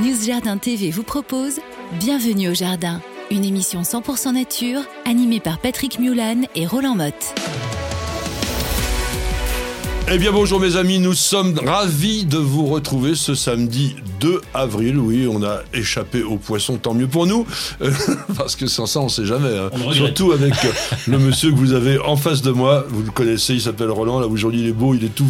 [0.00, 1.54] News Jardin TV vous propose
[1.98, 3.00] Bienvenue au Jardin,
[3.30, 7.34] une émission 100% nature animée par Patrick Mulan et Roland Motte.
[10.12, 14.98] Eh bien bonjour mes amis, nous sommes ravis de vous retrouver ce samedi 2 avril.
[14.98, 17.46] Oui, on a échappé aux poissons, tant mieux pour nous,
[17.80, 17.92] euh,
[18.36, 19.56] parce que sans ça on sait jamais.
[19.56, 19.70] hein.
[19.86, 19.92] On.
[19.92, 20.72] Surtout avec euh,
[21.06, 24.18] le monsieur que vous avez en face de moi, vous le connaissez, il s'appelle Roland.
[24.18, 25.28] Là aujourd'hui il est beau, il est tout,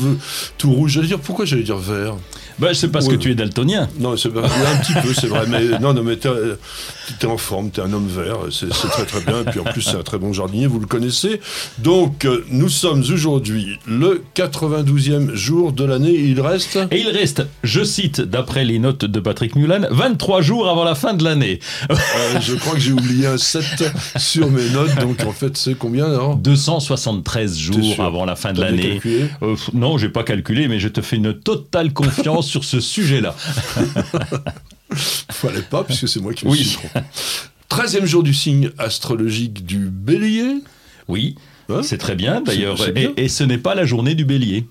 [0.56, 0.92] tout rouge.
[0.92, 2.14] J'allais dire pourquoi j'allais dire vert?
[2.60, 3.16] Bah, c'est parce Ouais.
[3.16, 3.88] que tu es daltonien.
[3.98, 6.56] Non, c'est un petit peu, c'est vrai, mais non, non, mais t'es, euh,
[7.18, 9.80] t'es en forme, t'es un homme vert, c'est, très très bien, et puis en plus
[9.82, 11.40] c'est un très bon jardinier, vous le connaissez.
[11.78, 16.78] Donc, euh, nous sommes aujourd'hui le 92e jour de l'année, il reste...
[16.90, 20.94] Et il reste, je cite, d'après les notes de Patrick Mulan, 23 jours avant la
[20.94, 21.60] fin de l'année.
[21.90, 21.94] Euh,
[22.40, 23.64] je crois que j'ai oublié un 7
[24.16, 26.36] sur mes notes, donc en fait c'est combien alors?
[26.36, 29.00] 273 T'es jours avant la fin de l'année.
[29.42, 33.34] Euh, non, j'ai pas calculé, mais je te fais une totale confiance sur ce sujet-là.
[35.30, 36.64] Fallait pas, puisque c'est moi qui me Oui.
[36.64, 37.00] suis trompé.
[37.70, 40.56] 13e jour du signe astrologique du bélier
[41.08, 41.36] Oui,
[41.68, 42.74] Hein c'est très bien d'ailleurs.
[42.92, 43.12] Bien.
[43.16, 44.66] Et, et ce n'est pas la journée du bélier.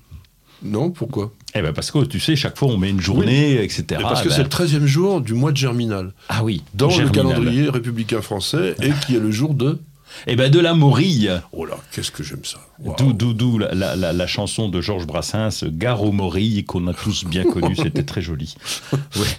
[0.62, 1.32] Non, pourquoi?
[1.56, 3.84] Eh ben parce que tu sais, chaque fois on met une journée, etc.
[3.92, 4.50] Et Parce que Ben, c'est le
[4.82, 7.26] 13e jour du mois de Germinal, Ah oui, dans Germinal.
[7.26, 9.80] le calendrier républicain français, et qui est le jour de...
[10.28, 11.32] Eh ben de la morille.
[11.52, 12.60] Oh là, qu'est-ce que j'aime ça.
[12.80, 13.14] Waouh.
[13.14, 17.26] D'où, la, la- la- la chanson de Georges Brassens, Gare aux morilles, qu'on a tous
[17.26, 18.56] bien connue, c'était très joli.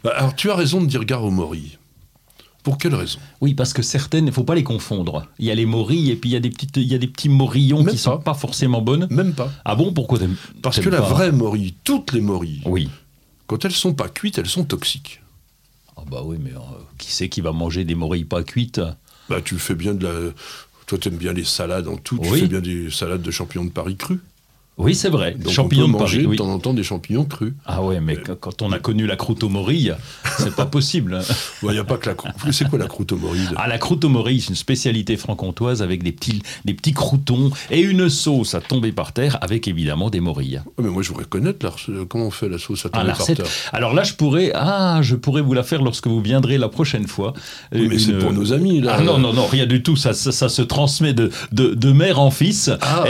[0.05, 1.77] Bah, alors, tu as raison de dire gare aux morilles.
[2.62, 3.19] Pour quelle raison?
[3.41, 5.27] Oui, parce que certaines, il ne faut pas les confondre.
[5.39, 6.99] Il y a les morilles et puis il y a des, petites, il y a
[6.99, 8.34] des petits morillons Même qui sont pas.
[8.34, 9.07] forcément bonnes.
[9.11, 9.51] Même pas.
[9.65, 10.19] Ah bon, pourquoi
[10.61, 12.91] Parce que la vraie morille, toutes les morilles, Oui.
[13.47, 15.23] quand elles sont pas cuites, elles sont toxiques.
[15.97, 16.59] Ah bah oui, mais euh,
[16.99, 18.81] qui c'est qui va manger des morilles pas cuites?
[19.31, 20.12] Bah, tu fais bien de la.
[20.86, 22.19] Toi, tu aimes bien les salades en tout.
[22.19, 24.19] Tu fais bien des salades de champignons de Paris crus.
[24.81, 25.33] Oui, c'est vrai.
[25.33, 26.25] Donc, champignons on peut de manger Paris.
[26.25, 26.36] de oui.
[26.36, 27.53] temps en temps des champignons crus.
[27.67, 29.95] Ah ouais, mais qu- quand on a connu la croûte aux morilles,
[30.39, 31.14] c'est pas possible.
[31.14, 31.34] hein.
[31.62, 32.33] Il n'y a pas que la croûte.
[32.53, 33.48] C'est quoi la croûte aux morilles?
[33.56, 37.50] Ah, la croûte aux morilles, c'est une spécialité franc-comtoise avec des petits, des petits croutons
[37.71, 40.62] et une sauce à tomber par terre avec évidemment des morilles.
[40.78, 43.09] Ouais, mais moi, je voudrais connaître la comment on fait la sauce à Ah, tomber
[43.09, 43.47] la par terre?
[43.72, 47.06] Alors là, je pourrais, ah, je pourrais vous la faire lorsque vous viendrez la prochaine
[47.06, 47.34] fois.
[47.72, 48.97] Oui, mais c'est Une- pour nos amis, là.
[48.99, 49.97] Ah non, non, non, rien du tout.
[49.97, 52.71] Ça, ça, ça se transmet de, de, de mère en fils.
[52.81, 53.05] Ah,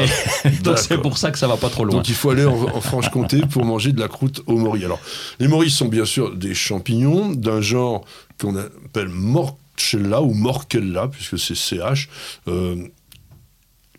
[0.45, 1.97] Et donc c'est pour ça que ça va pas trop loin.
[1.97, 4.85] Donc il faut aller en, en Franche-Comté pour manger de la croûte aux morilles.
[4.87, 5.01] Alors,
[5.39, 8.05] les morilles sont bien sûr des champignons d'un genre
[8.41, 12.09] qu'on appelle Morchella ou Morchella, puisque c'est CH.
[12.49, 12.77] Euh,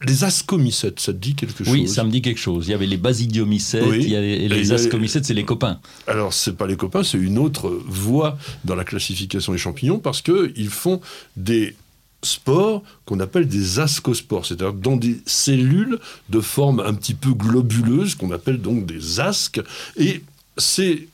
[0.03, 1.72] les ascomycètes, ça te dit quelque chose?
[1.72, 2.67] oui, ça me dit quelque chose.
[2.67, 3.99] Il y avait les basidiomycètes, Oui.
[4.01, 5.79] il y a les, Et les a- ascomycètes, c'est les copains.
[6.07, 8.35] Alors, c'est pas les copains, c'est une autre voie
[8.66, 11.01] dans la classification des champignons parce qu'ils font
[11.38, 11.75] des
[12.24, 16.00] spores qu'on appelle des ascospores, c'est-à-dire dans des cellules
[16.30, 19.62] de forme un petit peu globuleuse, qu'on appelle donc des asques.
[19.98, 20.24] Et
[20.58, 21.08] ces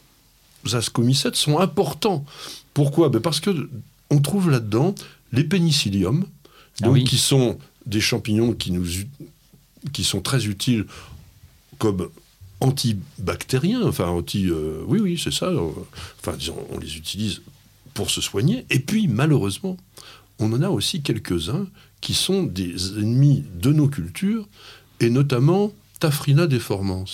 [0.74, 2.26] ascomycètes sont importants.
[2.74, 3.10] Pourquoi?
[3.10, 3.70] Ben Parce que
[4.10, 4.96] on trouve là-dedans
[5.32, 6.26] les pénicilliums,
[6.82, 7.04] Ah oui.
[7.04, 8.86] qui sont des champignons qui, nous,
[9.94, 10.86] qui sont très utiles
[11.78, 12.10] comme
[12.60, 15.70] antibactériens, enfin anti, euh, oui oui c'est ça, euh,
[16.20, 17.42] enfin disons on les utilise
[17.94, 18.66] pour se soigner.
[18.70, 19.78] Et puis malheureusement,
[20.40, 21.68] on en a aussi quelques-uns
[22.02, 24.48] qui sont des ennemis de nos cultures
[25.00, 27.06] et notamment Tafrina deformans.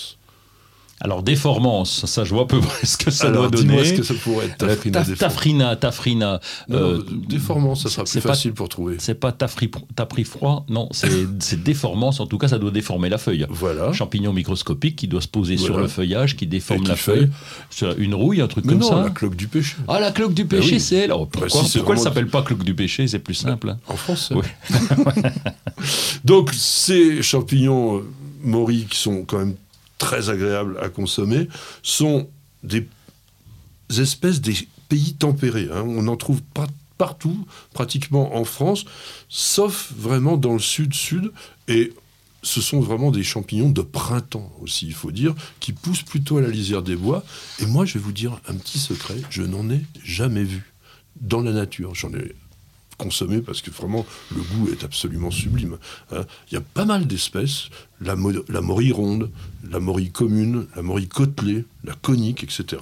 [1.03, 3.89] Alors, déformance, ça, je vois à peu près ce que ça Alors, doit dis-moi donner.
[3.89, 5.03] ce que ça pourrait être Euh, Tafrina.
[5.17, 6.39] Tafrina, tafrina.
[6.69, 8.95] Non, euh, non, déformance, ça sera plus pas- facile pour trouver.
[8.99, 10.87] C'est pas tafri, tapri froid, non,
[11.39, 12.19] c'est déformance.
[12.21, 13.45] En tout cas, ça doit déformer la feuille.
[13.49, 13.91] Voilà.
[13.91, 17.29] Champignon microscopique qui doit se poser sur le feuillage, qui déforme qui la feuille.
[17.97, 19.03] Une rouille, un truc Mais comme non, ça.
[19.03, 19.75] la cloque du péché.
[19.89, 20.79] Ah, la cloque du Ben péché, oui.
[20.79, 21.03] c'est elle.
[21.11, 23.69] Alors, pourquoi si, c'est pourquoi elle vraiment- s'appelle pas cloque du péché C'est plus simple.
[23.71, 23.79] hein.
[23.87, 24.35] En français.
[24.35, 24.45] Oui.
[26.23, 28.01] Donc, ces champignons euh,
[28.43, 29.55] morilles qui sont quand même
[29.97, 31.47] très agréables à consommer
[31.81, 32.29] sont
[32.63, 32.87] des
[33.97, 34.55] espèces des
[34.89, 35.69] pays tempérés.
[35.71, 35.83] hein.
[35.85, 36.67] On en trouve pas
[36.97, 38.85] partout, pratiquement en France,
[39.29, 41.31] sauf vraiment dans le sud-sud.
[41.67, 41.93] Et
[42.41, 46.41] ce sont vraiment des champignons de printemps aussi, il faut dire, qui poussent plutôt à
[46.41, 47.23] la lisière des bois.
[47.59, 50.73] Et moi, je vais vous dire un petit secret, je n'en ai jamais vu
[51.21, 51.95] dans la nature.
[51.95, 52.35] J'en ai
[53.03, 54.05] consommé parce que vraiment
[54.35, 55.77] le goût est absolument sublime.
[56.11, 56.23] hein.
[56.49, 57.69] Il y a pas mal d'espèces,
[58.01, 58.15] la,
[58.49, 59.29] la morille ronde,
[59.69, 62.81] la morille commune, la morille côtelée, la conique, etc.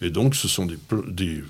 [0.00, 0.78] Et donc ce sont des...
[1.08, 1.42] des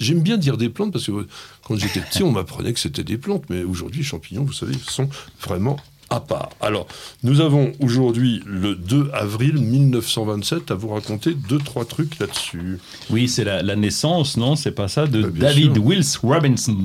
[0.00, 1.26] J'aime bien dire des plantes parce que
[1.62, 5.10] quand j'étais petit on m'apprenait que c'était des plantes, mais aujourd'hui champignons, vous savez, sont
[5.42, 5.76] vraiment
[6.10, 6.50] à part.
[6.60, 6.86] Alors,
[7.22, 12.78] nous avons aujourd'hui le 2 avril 1927 à vous raconter deux, trois trucs là-dessus.
[13.10, 14.54] Oui, c'est la, la naissance, non?
[14.56, 15.06] C'est pas ça?
[15.06, 15.84] De Bah, David sûr.
[15.84, 16.76] Wills Robinson.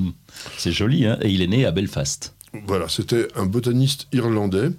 [0.57, 1.17] C'est joli, hein?
[1.21, 2.33] Et il est né à Belfast.
[2.67, 4.69] Voilà, c'était un botaniste irlandais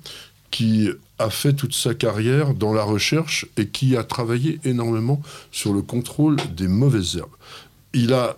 [0.51, 0.89] qui
[1.19, 5.23] a fait toute sa carrière dans la recherche et qui a travaillé énormément
[5.53, 7.31] sur le contrôle des mauvaises herbes.
[7.95, 8.37] il a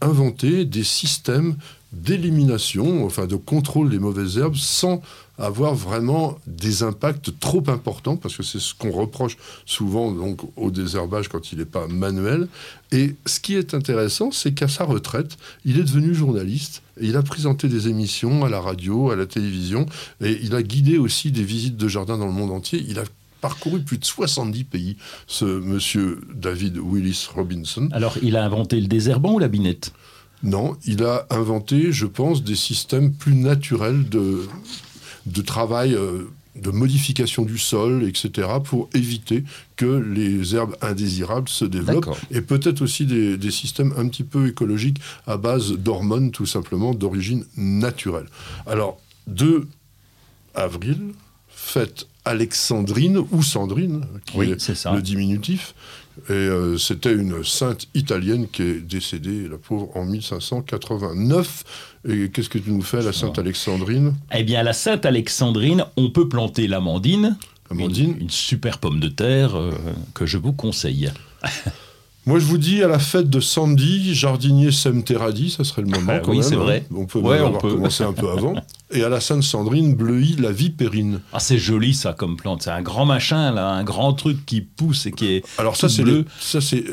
[0.00, 1.56] inventé des systèmes
[1.92, 5.02] d'élimination, enfin de contrôle des mauvaises herbes sans
[5.38, 9.36] avoir vraiment des impacts trop importants, parce que c'est ce qu'on reproche
[9.66, 12.48] souvent donc, au désherbage quand il n'est pas manuel.
[12.90, 17.16] Et ce qui est intéressant, c'est qu'à sa retraite, il est devenu journaliste, et il
[17.16, 19.86] a présenté des émissions à la radio, à la télévision,
[20.20, 22.84] et il a guidé aussi des visites de jardin dans le monde entier.
[22.88, 23.04] Il a
[23.40, 24.96] parcouru plus de 70 pays,
[25.28, 27.88] ce monsieur David Willis Robinson.
[27.92, 29.92] Alors, il a inventé le désherbant ou la binette?
[30.42, 34.42] Non, il a inventé, je pense, des systèmes plus naturels de,
[35.32, 36.24] de travail, euh,
[36.56, 39.44] de modification du sol, etc., pour éviter
[39.76, 42.16] que les herbes indésirables se développent.
[42.30, 46.94] Et peut-être aussi des, des, systèmes un petit peu écologiques à base d'hormones, tout simplement,
[46.94, 48.26] d'origine naturelle.
[48.66, 49.68] Alors, 2
[50.54, 50.98] avril,
[51.48, 55.74] fête Alexandrine ou Sandrine, qui est, le diminutif.
[56.28, 61.64] Et euh, c'était une sainte italienne qui est décédée, la pauvre, en 1589.
[62.08, 64.14] Et qu'est-ce que tu nous fais, la sainte Alexandrine?
[64.34, 67.36] Eh bien, la sainte Alexandrine, on peut planter l'amandine.
[67.70, 68.16] Amandine.
[68.20, 69.72] Une, super pomme de terre euh,
[70.14, 71.10] que je vous conseille.
[72.26, 75.88] Moi, je vous dis, à la fête de Sandy, jardinier sème terradis, ça serait le
[75.88, 76.12] moment.
[76.14, 76.84] Ah, oui, c'est vrai.
[76.94, 78.54] On peut ouais, avoir commencé un peu avant.
[78.90, 81.20] Et à la Sainte Sandrine, bleuit la vipérine.
[81.32, 82.62] Ah, c'est joli ça comme plante.
[82.62, 85.44] C'est un grand machin, là, un grand truc qui pousse et qui est.
[85.58, 86.24] Alors, ça, c'est le...
[86.40, 86.84] ça, c'est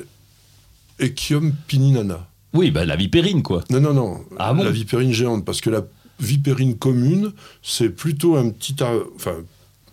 [0.99, 2.27] Echium pininana.
[2.53, 3.63] Oui, bah, la vipérine, quoi.
[3.69, 4.25] Non, non, non.
[4.37, 5.83] Ah la vipérine géante, parce que la
[6.19, 7.31] vipérine commune,
[7.61, 8.75] c'est plutôt un petit.
[9.15, 9.35] Enfin,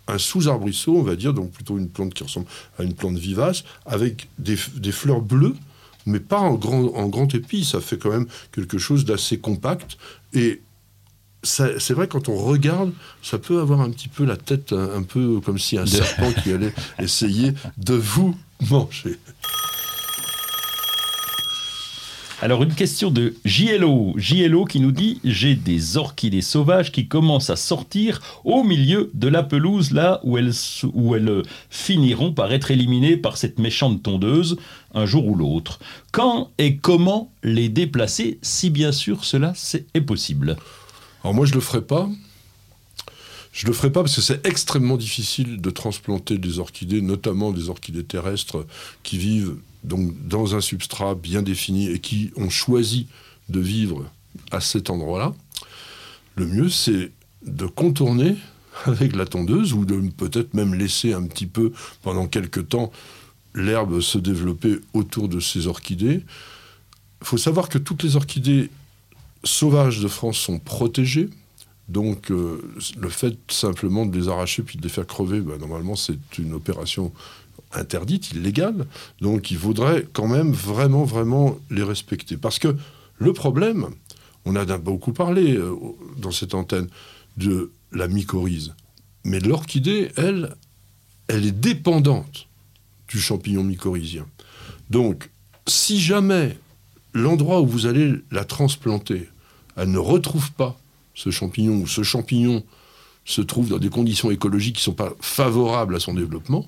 [0.09, 2.47] un sous-arbrisseau, on va dire, donc plutôt une plante qui ressemble
[2.79, 5.55] à une plante vivace, avec des, fleurs bleues,
[6.07, 7.65] mais pas en grand, en grand épi.
[7.65, 9.97] Ça fait quand même quelque chose d'assez compact.
[10.33, 10.63] Et
[11.43, 12.93] c'est vrai, quand on regarde,
[13.23, 16.53] ça peut avoir un petit peu la tête un, peu comme si un serpent qui
[16.53, 18.37] allait essayer de vous
[18.71, 19.19] manger.
[22.43, 24.15] Alors une question de JLO.
[24.17, 29.29] JLO qui nous dit j'ai des orchidées sauvages qui commencent à sortir au milieu de
[29.29, 30.51] la pelouse là où elles,
[30.93, 34.57] où elles finiront par être éliminées par cette méchante tondeuse
[34.93, 35.79] un jour ou l'autre.
[36.11, 39.53] Quand et comment les déplacer si bien sûr cela
[39.95, 40.57] est possible?
[41.23, 42.09] Alors moi je le ferai pas.
[43.53, 47.69] Je le ferai pas parce que c'est extrêmement difficile de transplanter des orchidées, notamment des
[47.69, 48.67] orchidées terrestres
[49.03, 53.09] qui vivent donc dans un substrat bien défini et qui ont choisi
[53.51, 54.11] de vivre
[54.51, 55.35] à cet endroit-là,
[56.37, 57.11] le mieux c'est
[57.45, 58.37] de contourner
[58.87, 61.73] avec la tondeuse ou de peut-être même laisser un petit peu
[62.03, 62.91] pendant quelques temps
[63.55, 66.25] l'herbe se développer autour de ces orchidées.
[67.21, 68.71] Il faut savoir que toutes les orchidées
[69.45, 71.29] sauvages de France sont protégées.
[71.89, 72.63] Donc euh,
[72.99, 76.55] le fait simplement de les arracher puis de les faire crever, ben, normalement c'est une
[76.55, 77.13] opération
[77.73, 78.87] interdite, illégale.
[79.21, 82.37] Donc il faudrait quand même vraiment, vraiment les respecter.
[82.37, 82.77] Parce que
[83.19, 83.89] le problème,
[84.45, 85.75] on a beaucoup parlé euh,
[86.17, 86.89] dans cette antenne
[87.37, 88.75] de la mycorhize.
[89.25, 90.57] Mais l'orchidée, elle,
[91.29, 92.49] elle est dépendante
[93.09, 94.27] du champignon mycorhizien.
[94.91, 95.31] Donc,
[95.67, 96.59] si jamais
[97.15, 99.29] l'endroit où vous allez la transplanter,
[99.77, 100.77] elle ne retrouve pas
[101.15, 102.63] ce champignon, ou ce champignon
[103.25, 106.67] se trouve dans des conditions écologiques qui ne sont pas favorables à son développement,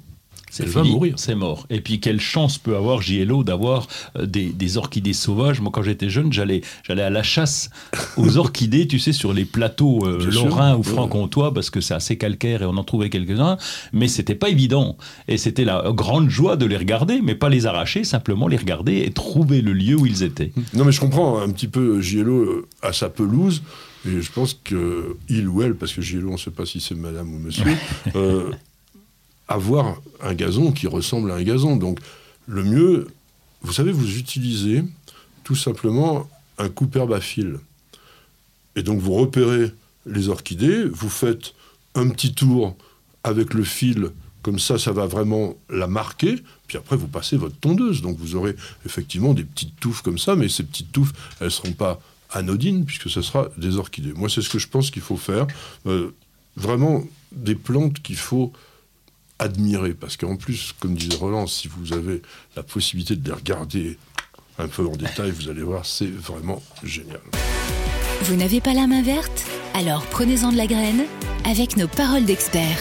[0.50, 1.14] c'est mourir.
[1.16, 1.66] C'est mort.
[1.70, 5.60] Et puis quelle chance peut avoir JLO d'avoir euh, des, orchidées sauvages.
[5.60, 7.70] Moi, quand j'étais jeune, j'allais j'allais à la chasse
[8.16, 12.16] aux orchidées, tu sais, sur les plateaux euh, lorrains ou franc-comtois, parce que c'est assez
[12.16, 13.56] calcaire et on en trouvait quelques-uns.
[13.92, 14.96] Mais c'était pas évident.
[15.28, 18.98] Et c'était la grande joie de les regarder, mais pas les arracher, simplement les regarder
[18.98, 20.52] et trouver le lieu où ils étaient.
[20.72, 23.62] Non, mais je comprends un petit peu JLO euh, à sa pelouse.
[24.06, 26.94] Et je pense qu'il ou elle, parce que JLO, on ne sait pas si c'est
[26.94, 27.64] madame ou monsieur,
[29.48, 31.76] avoir un gazon qui ressemble à un gazon.
[31.76, 31.98] Donc
[32.46, 33.08] le mieux,
[33.62, 34.84] vous savez, vous utilisez
[35.42, 37.58] tout simplement un coupe-herbe à fil.
[38.76, 39.72] Et donc vous repérez
[40.06, 41.54] les orchidées, vous faites
[41.94, 42.76] un petit tour
[43.22, 44.10] avec le fil,
[44.44, 46.36] comme ça, ça va vraiment la marquer.
[46.66, 48.02] Puis après, vous passez votre tondeuse.
[48.02, 51.50] Donc vous aurez effectivement des petites touffes comme ça, mais ces petites touffes, elles ne
[51.50, 51.98] seront pas
[52.30, 54.12] anodines, puisque ce sera des orchidées.
[54.12, 55.46] Moi, c'est ce que je pense qu'il faut faire.
[55.86, 56.14] Euh,
[56.56, 58.52] vraiment des plantes qu'il faut
[59.38, 59.94] admirer.
[59.94, 62.22] Parce qu'en plus, comme disait Roland, si vous avez
[62.56, 63.98] la possibilité de les regarder
[64.58, 67.20] un peu en détail, vous allez voir, c'est vraiment génial.
[68.22, 69.44] Vous n'avez pas la main verte?
[69.74, 71.04] Alors prenez-en de la graine
[71.44, 72.78] avec nos paroles d'experts.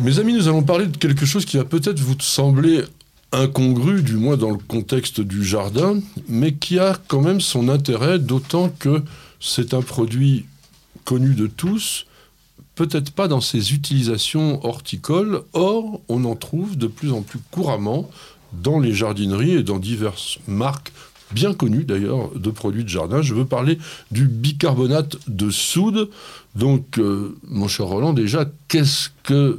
[0.00, 2.84] Mes amis, nous allons parler de quelque chose qui va peut-être vous sembler
[3.32, 8.18] incongru, du moins dans le contexte du jardin, mais qui a quand même son intérêt,
[8.18, 9.02] d'autant que
[9.40, 10.46] c'est un produit
[11.04, 12.06] connu de tous,
[12.78, 15.42] peut-être pas dans ses utilisations horticoles.
[15.52, 18.08] Or, on en trouve de plus en plus couramment
[18.52, 20.92] dans les jardineries et dans diverses marques
[21.32, 23.20] bien connues d'ailleurs de produits de jardin.
[23.20, 23.78] Je veux parler
[24.12, 26.08] du bicarbonate de soude.
[26.54, 29.58] Donc, euh, mon cher Roland, déjà, qu'est-ce que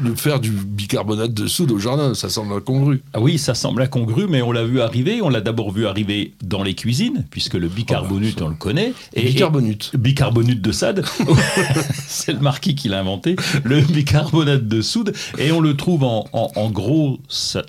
[0.00, 3.02] le faire du bicarbonate de soude au jardin, ça semble incongru.
[3.12, 5.20] Ah oui, ça semble incongru, mais on l'a vu arriver.
[5.22, 8.56] On l'a d'abord vu arriver dans les cuisines, puisque le bicarbonate, ah bah, on le
[8.56, 8.92] connaît.
[9.14, 9.96] Et, bicarbonate.
[9.96, 11.04] bicarbonate de sade.
[12.06, 13.36] c'est le marquis qui l'a inventé.
[13.64, 15.12] Le bicarbonate de soude.
[15.38, 17.18] Et on le trouve en, gros,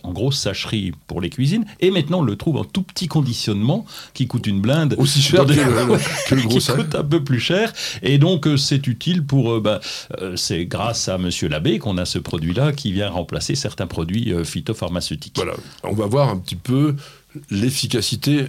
[0.03, 1.65] en grosse sacherie pour les cuisines.
[1.79, 4.95] Et maintenant, on le trouve en tout petit conditionnement qui coûte une blinde.
[4.97, 5.53] Aussi cher que,
[6.35, 7.73] le, gros Qui coûte un peu plus cher.
[8.01, 9.53] Et donc, euh, c'est utile pour.
[9.53, 9.79] Euh, bah,
[10.21, 14.33] euh, c'est grâce à Monsieur Labbé qu'on a ce produit-là qui vient remplacer certains produits
[14.33, 15.35] euh, phytopharmaceutiques.
[15.35, 16.95] Voilà, on va voir un petit peu
[17.49, 18.47] l'efficacité.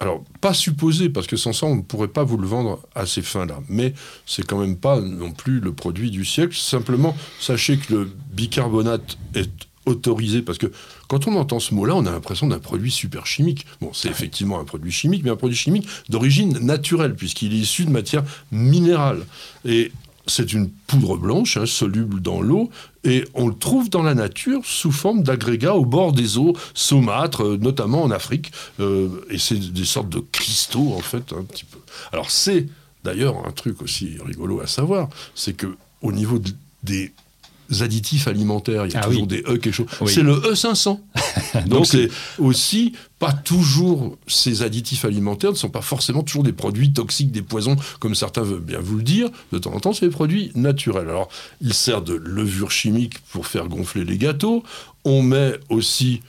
[0.00, 3.06] Alors, pas supposée, parce que sans ça, on ne pourrait pas vous le vendre à
[3.06, 3.60] ces fins-là.
[3.68, 3.94] Mais
[4.26, 6.56] c'est quand même pas non plus le produit du siècle.
[6.56, 9.50] Simplement, sachez que le bicarbonate est
[9.86, 10.70] autorisé, parce que
[11.08, 13.66] quand on entend ce mot-là, on a l'impression d'un produit super chimique.
[13.80, 17.84] Bon, c'est effectivement un produit chimique, mais un produit chimique d'origine naturelle, puisqu'il est issu
[17.84, 19.24] de matière minérale.
[19.64, 19.92] Et
[20.26, 22.70] c'est une poudre blanche, hein, soluble dans l'eau,
[23.04, 27.44] et on le trouve dans la nature sous forme d'agrégats au bord des eaux saumâtres,
[27.44, 28.52] euh, notamment en Afrique.
[28.80, 31.78] Euh, et c'est des sortes de cristaux, en fait, un petit peu.
[32.12, 32.66] Alors c'est
[33.04, 36.40] d'ailleurs un truc aussi rigolo à savoir, c'est que au niveau
[36.82, 37.12] des
[37.80, 39.86] additifs alimentaires, il y a ah toujours des E quelque chose.
[40.06, 40.98] C'est le E500.
[41.66, 46.92] Donc c'est aussi pas toujours ces additifs alimentaires ne sont pas forcément toujours des produits
[46.92, 49.30] toxiques, des poisons, comme certains veulent bien vous le dire.
[49.52, 51.08] De temps en temps, c'est des produits naturels.
[51.08, 51.28] Alors,
[51.60, 54.64] il sert de levure chimique pour faire gonfler les gâteaux.
[55.04, 56.20] On met aussi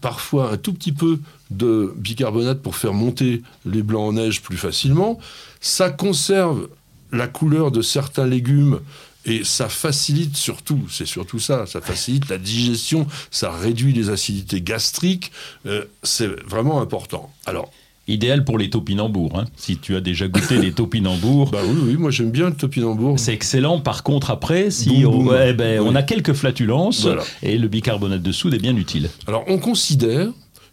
[0.00, 1.18] parfois un tout petit peu
[1.50, 5.18] de bicarbonate pour faire monter les blancs en neige plus facilement.
[5.60, 6.68] Ça conserve
[7.12, 8.80] la couleur de certains légumes
[9.24, 14.60] et ça facilite surtout, c'est surtout ça, ça facilite la digestion, ça réduit les acidités
[14.60, 15.32] gastriques,
[15.66, 17.32] euh, c'est vraiment important.
[17.46, 17.70] Alors,
[18.08, 19.44] Idéal pour les topinambours, hein.
[19.56, 21.50] si tu as déjà goûté les topinambours.
[21.52, 23.20] Bah oui, oui, moi j'aime bien le topinambour.
[23.20, 23.78] C'est excellent.
[23.78, 27.06] Par contre, après, si on, ben, on, a quelques flatulences,
[27.42, 29.10] et le bicarbonate de soude est bien utile.
[29.28, 30.28] Alors, on considère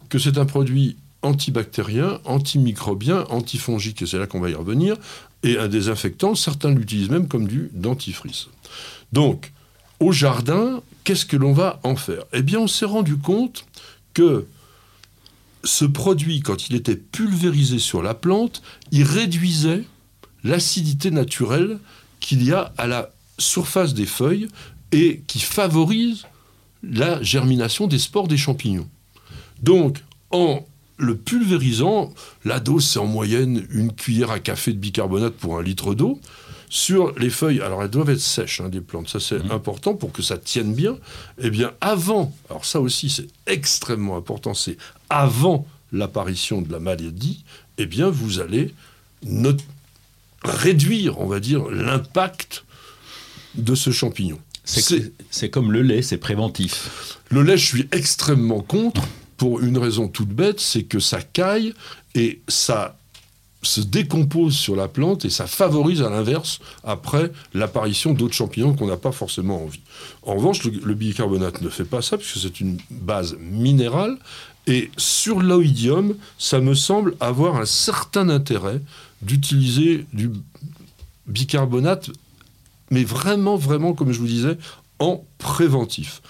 [0.08, 4.96] que c'est un produit antibactérien, antimicrobien, antifongique, et c'est là qu'on va y revenir,
[5.42, 8.46] et un désinfectant, certains l'utilisent même comme du dentifrice.
[9.12, 9.52] Donc,
[10.00, 12.24] au jardin, qu'est-ce que l'on va en faire?
[12.32, 13.64] Eh bien, on s'est rendu compte
[14.14, 14.46] que
[15.64, 19.84] ce produit, quand il était pulvérisé sur la plante, il réduisait
[20.44, 21.78] l'acidité naturelle
[22.20, 24.48] qu'il y a à la surface des feuilles
[24.92, 26.24] et qui favorise
[26.82, 28.88] la germination des spores des champignons.
[29.62, 30.64] Donc, en
[30.98, 32.12] le pulvérisant,
[32.44, 36.20] la dose c'est en moyenne une cuillère à café de bicarbonate pour un litre d'eau.
[36.70, 39.52] Sur les feuilles, alors elles doivent être sèches hein, des plantes, ça c'est mmh.
[39.52, 40.98] important pour que ça tienne bien.
[41.38, 44.76] Eh bien avant, alors ça aussi c'est extrêmement important, c'est
[45.08, 47.44] avant l'apparition de la maladie,
[47.78, 48.74] eh bien vous allez
[50.44, 52.64] réduire, on va dire, l'impact
[53.54, 54.38] de ce champignon.
[54.64, 57.16] C'est comme le lait, c'est préventif.
[57.30, 59.02] Le lait, je suis extrêmement contre
[59.38, 61.72] pour une raison toute bête, c'est que ça caille
[62.14, 62.96] et ça
[63.62, 68.86] se décompose sur la plante et ça favorise à l'inverse après l'apparition d'autres champignons qu'on
[68.86, 69.80] n'a pas forcément envie.
[70.22, 74.18] En revanche, le, bicarbonate ne fait pas ça puisque c'est une base minérale
[74.66, 78.80] et sur l'oïdium, ça me semble avoir un certain intérêt
[79.22, 80.30] d'utiliser du
[81.26, 82.10] bicarbonate,
[82.90, 84.58] mais vraiment, vraiment, comme je vous disais,
[84.98, 86.22] en préventif.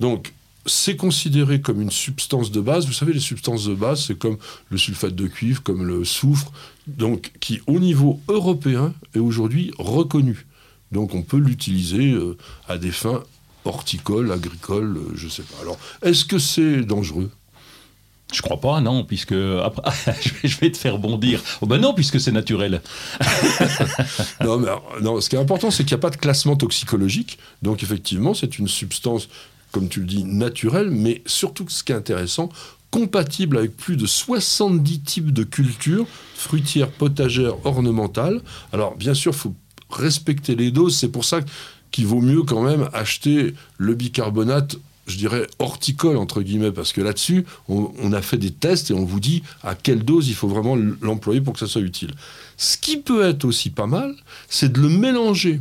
[0.00, 0.32] Donc,
[0.68, 2.86] c'est considéré comme une substance de base.
[2.86, 4.38] Vous savez, les substances de base, c'est comme
[4.70, 6.52] le sulfate de cuivre, comme le soufre,
[6.86, 10.46] donc qui au niveau européen est aujourd'hui reconnu.
[10.92, 12.36] Donc on peut l'utiliser euh,
[12.68, 13.22] à des fins
[13.64, 15.60] horticoles, agricoles, euh, je ne sais pas.
[15.62, 17.30] Alors, est-ce que c'est dangereux?
[18.32, 19.90] Je crois pas, non, puisque après,
[20.44, 21.42] je vais te faire bondir.
[21.62, 22.82] Oh ben non, puisque c'est naturel.
[24.44, 24.68] non, mais
[25.00, 27.38] non, ce qui est important, c'est qu'il n'y a pas de classement toxicologique.
[27.62, 29.28] Donc effectivement, c'est une substance
[29.72, 32.50] comme tu le dis, naturel, mais surtout ce qui est intéressant,
[32.90, 38.40] compatible avec plus de 70 types de cultures, fruitières, potagères, ornementales.
[38.72, 39.54] Alors bien sûr, il faut
[39.90, 41.40] respecter les doses, c'est pour ça
[41.90, 44.76] qu'il vaut mieux quand même acheter le bicarbonate
[45.08, 48.94] je dirais, horticole, entre guillemets, parce que là-dessus, on, on, a fait des tests et
[48.94, 52.12] on vous dit à quelle dose il faut vraiment l'employer pour que ça soit utile.
[52.58, 54.14] Ce qui peut être aussi pas mal,
[54.48, 55.60] c'est de le mélanger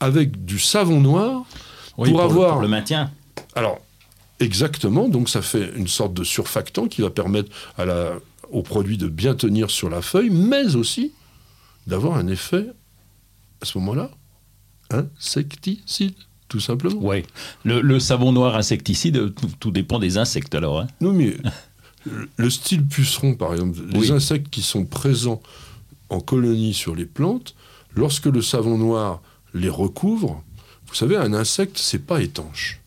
[0.00, 1.44] avec du savon noir
[1.96, 2.52] pour, avoir...
[2.52, 3.10] pour le maintien.
[3.56, 3.80] Alors,
[4.38, 7.50] exactement, donc ça fait une sorte de surfactant qui va permettre
[8.50, 11.12] au produit de bien tenir sur la feuille, mais aussi
[11.86, 12.66] d'avoir un effet,
[13.62, 14.10] à ce moment-là,
[14.90, 16.14] insecticide,
[16.48, 17.00] tout simplement.
[17.00, 17.24] Oui.
[17.64, 20.80] Le, savon noir insecticide, tout, dépend des insectes alors.
[20.80, 20.86] Hein.
[21.00, 21.36] non, mais
[22.36, 25.42] le style puceron, par exemple, les insectes qui sont présents
[26.10, 27.54] en colonie sur les plantes,
[27.94, 29.22] lorsque le savon noir
[29.54, 30.44] les recouvre,
[30.86, 32.80] vous savez, un insecte, c'est pas étanche.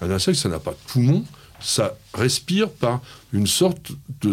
[0.00, 1.24] Un insecte, ça n'a pas de poumon,
[1.60, 3.00] ça respire par
[3.32, 4.32] une sorte de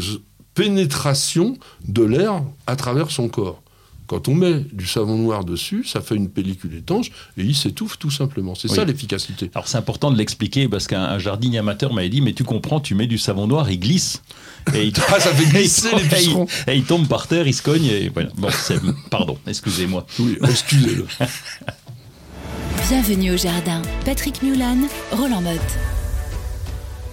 [0.54, 1.58] pénétration
[1.88, 3.62] de l'air à travers son corps.
[4.08, 8.00] Quand on met du savon noir dessus, ça fait une pellicule étanche et il s'étouffe
[8.00, 8.56] tout simplement.
[8.56, 9.52] C'est ça l'efficacité.
[9.54, 12.96] Alors c'est important de l'expliquer parce qu'un jardinier amateur m'avait dit mais tu comprends, tu
[12.96, 14.24] mets du savon noir, il glisse.
[14.74, 16.48] Et il, ah, ça fait glisser les pucerons.
[16.68, 18.30] Et, il tombe par terre, il se cogne et voilà.
[18.38, 18.48] Bon,
[19.12, 20.08] pardon, excusez-moi.
[20.20, 21.06] Oui, excusez-le.
[22.90, 23.82] Bienvenue au jardin.
[24.06, 24.78] Patrick Mulan,
[25.12, 25.60] Roland Motte.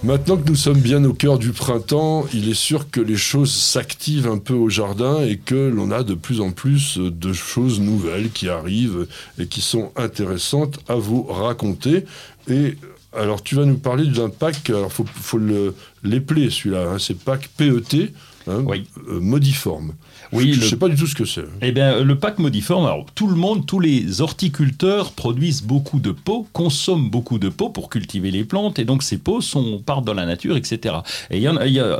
[0.05, 3.53] Maintenant que nous sommes bien au cœur du printemps, il est sûr que les choses
[3.53, 7.81] s'activent un peu au jardin et que l'on a de plus en plus de choses
[7.81, 9.05] nouvelles qui arrivent
[9.37, 12.05] et qui sont intéressantes à vous raconter.
[12.49, 12.77] Et
[13.11, 15.41] alors tu vas nous parler d'un pack, il faut, faut
[16.05, 18.13] l'épeler celui-là, hein, c'est pack PET,
[18.47, 19.91] hein, euh, modiforme.
[20.31, 21.45] Oui, je ne sais pas du tout ce que c'est.
[21.61, 26.11] Eh bien, le pack modiforme, alors tout le monde, tous les horticulteurs produisent beaucoup de
[26.11, 30.05] pots, consomment beaucoup de pots pour cultiver les plantes, et donc ces pots sont, partent
[30.05, 30.95] dans la nature, etc.
[31.29, 31.99] Et il y en a, y a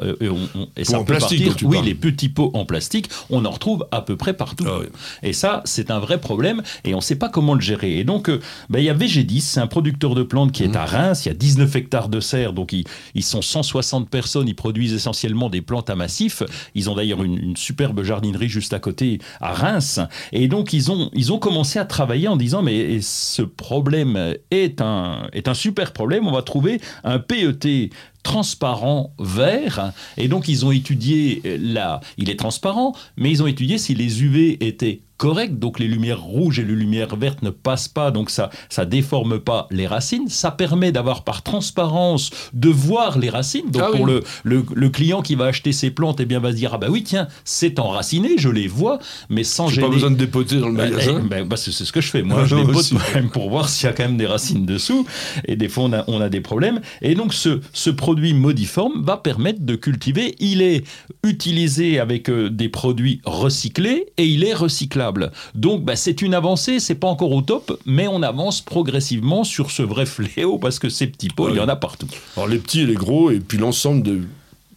[0.76, 4.02] et ça en plastique, partir, oui, les petits pots en plastique, on en retrouve à
[4.02, 4.66] peu près partout.
[4.68, 4.80] Ah
[5.24, 8.00] et ça, c'est un vrai problème, et on ne sait pas comment le gérer.
[8.00, 8.40] Et donc, euh,
[8.70, 10.78] ben, il y a VG10, c'est un producteur de plantes qui est mmh.
[10.78, 14.48] à Reims, il y a 19 hectares de serre, donc ils, ils, sont 160 personnes,
[14.48, 16.44] ils produisent essentiellement des plantes à massif.
[16.74, 20.00] Ils ont d'ailleurs une, une superbe jardinerie jardinerie juste à côté, à Reims.
[20.32, 24.82] Et donc, ils ont, ils ont commencé à travailler en disant, mais ce problème est
[24.82, 27.92] un, est un super problème, on va trouver un PET
[28.24, 29.94] transparent vert.
[30.18, 34.24] Et donc, ils ont étudié, là, il est transparent, mais ils ont étudié si les
[34.24, 35.60] UV étaient correct.
[35.60, 39.40] Donc les lumières rouges et les lumières vertes ne passent pas, donc ça ça déforme
[39.40, 40.28] pas les racines.
[40.30, 43.70] Ça permet d'avoir par transparence de voir les racines.
[43.72, 46.58] Donc ah pour le, le, client qui va acheter ses plantes, eh bien va se
[46.58, 49.00] dire ah bah oui tiens c'est enraciné, je les vois,
[49.30, 49.88] mais sans gêner.
[49.88, 51.22] pas besoin de dépoter dans le bah, magasin.
[51.36, 52.24] Eh, bah, c'est ce que je fais.
[52.24, 55.06] Moi je dépote même pour voir s'il y a quand même des racines dessous.
[55.46, 56.82] Et des fois on a, on a des problèmes.
[57.02, 60.36] Et donc ce, ce produit modiforme va permettre de cultiver.
[60.40, 60.84] Il est
[61.24, 65.05] utilisé avec euh, des produits recyclés et il est recyclable.
[65.54, 69.72] Donc bah, c'est une avancée, c'est pas encore au top, mais on avance progressivement sur
[69.72, 72.08] ce vrai fléau parce que ces petits pots, il y en a partout.
[72.36, 74.22] Alors les petits et les gros, et puis l'ensemble de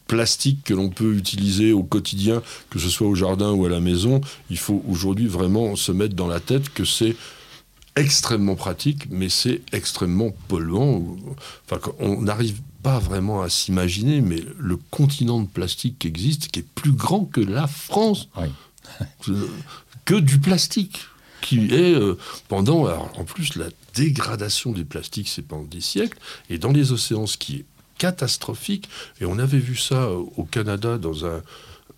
[0.06, 3.80] plastique que l'on peut utiliser au quotidien, que ce soit au jardin ou à la
[3.80, 7.14] maison, il faut aujourd'hui vraiment se mettre dans la tête que c'est
[7.94, 11.04] extrêmement pratique, mais c'est extrêmement polluant.
[11.66, 16.60] Enfin, on n'arrive pas vraiment à s'imaginer, mais le continent de plastique qui existe, qui
[16.60, 18.28] est plus grand que la France.
[18.36, 18.48] Oui.
[20.08, 21.00] Que du plastique
[21.42, 22.16] qui est euh,
[22.48, 26.18] pendant, en plus la dégradation des plastiques c'est pendant des siècles,
[26.48, 27.64] et dans les océans ce qui est
[27.98, 28.88] catastrophique,
[29.20, 31.42] et on avait vu ça euh, au Canada dans un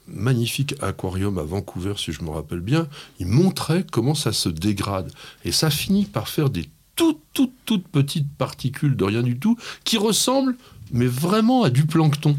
[0.08, 2.88] magnifique aquarium à Vancouver si je me rappelle bien,
[3.20, 5.12] il montrait comment ça se dégrade,
[5.44, 9.56] et ça finit par faire des toutes toutes toutes petites particules de rien du tout
[9.84, 10.56] qui ressemblent
[10.90, 12.36] mais vraiment à du plancton.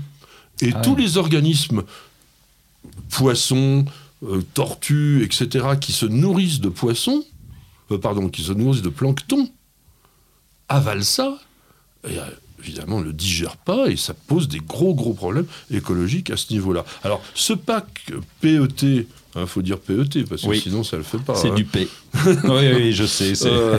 [0.59, 1.83] Et ah tous les organismes,
[3.09, 3.85] poissons,
[4.23, 7.23] euh, tortues, etc., qui se nourrissent de poissons,
[7.91, 9.49] euh, pardon, qui se nourrissent de plancton,
[10.69, 11.39] avalent ça,
[12.07, 12.25] et euh,
[12.59, 16.53] évidemment ne le digèrent pas, et ça pose des gros, gros problèmes écologiques à ce
[16.53, 16.85] niveau-là.
[17.03, 21.19] Alors, ce pack PET il faut dire PET, parce que sinon ça ne le fait
[21.19, 21.35] pas.
[21.35, 21.55] C'est hein.
[21.55, 21.87] du P.
[22.25, 23.33] oui, oui, je sais.
[23.45, 23.77] Euh,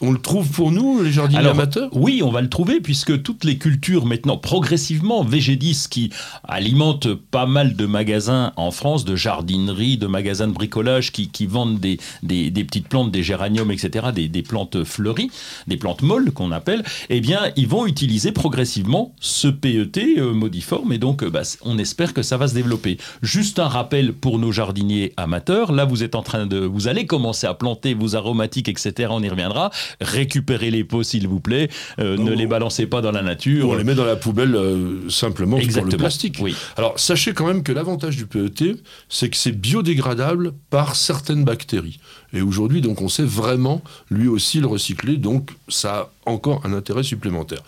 [0.00, 1.90] on le trouve pour nous, les jardiniers amateurs?
[1.92, 6.10] Oui, on va le trouver, puisque toutes les cultures, maintenant, progressivement, VG10, qui
[6.44, 11.46] alimente pas mal de magasins en France, de jardinerie, de magasins de bricolage, qui, qui
[11.46, 15.30] vendent des, des, petites plantes, des géraniums, etc., des, des plantes fleuries,
[15.66, 20.92] des plantes molles qu'on appelle, eh bien, ils vont utiliser progressivement ce PET euh, modiforme,
[20.92, 22.96] et donc, euh, bah, on espère que ça va se développer.
[23.20, 25.72] Juste un rappel pour nos jardiniers amateurs.
[25.72, 29.10] Là, vous êtes en train de, vous allez commencer à planter vos aromatiques, etc.
[29.10, 29.70] On y reviendra.
[30.00, 31.68] Récupérez les pots, s'il vous plaît.
[31.98, 33.68] Euh, ne les balancez pas dans la nature.
[33.68, 36.38] On les met dans la poubelle euh, simplement pour le plastique.
[36.40, 36.54] Oui.
[36.76, 38.76] Alors, sachez quand même que l'avantage du PET,
[39.08, 41.98] c'est que c'est biodégradable par certaines bactéries.
[42.32, 45.16] Et aujourd'hui, donc, on sait vraiment lui aussi le recycler.
[45.16, 47.62] Donc, ça a encore un intérêt supplémentaire.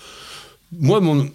[0.79, 1.29] Moi, mon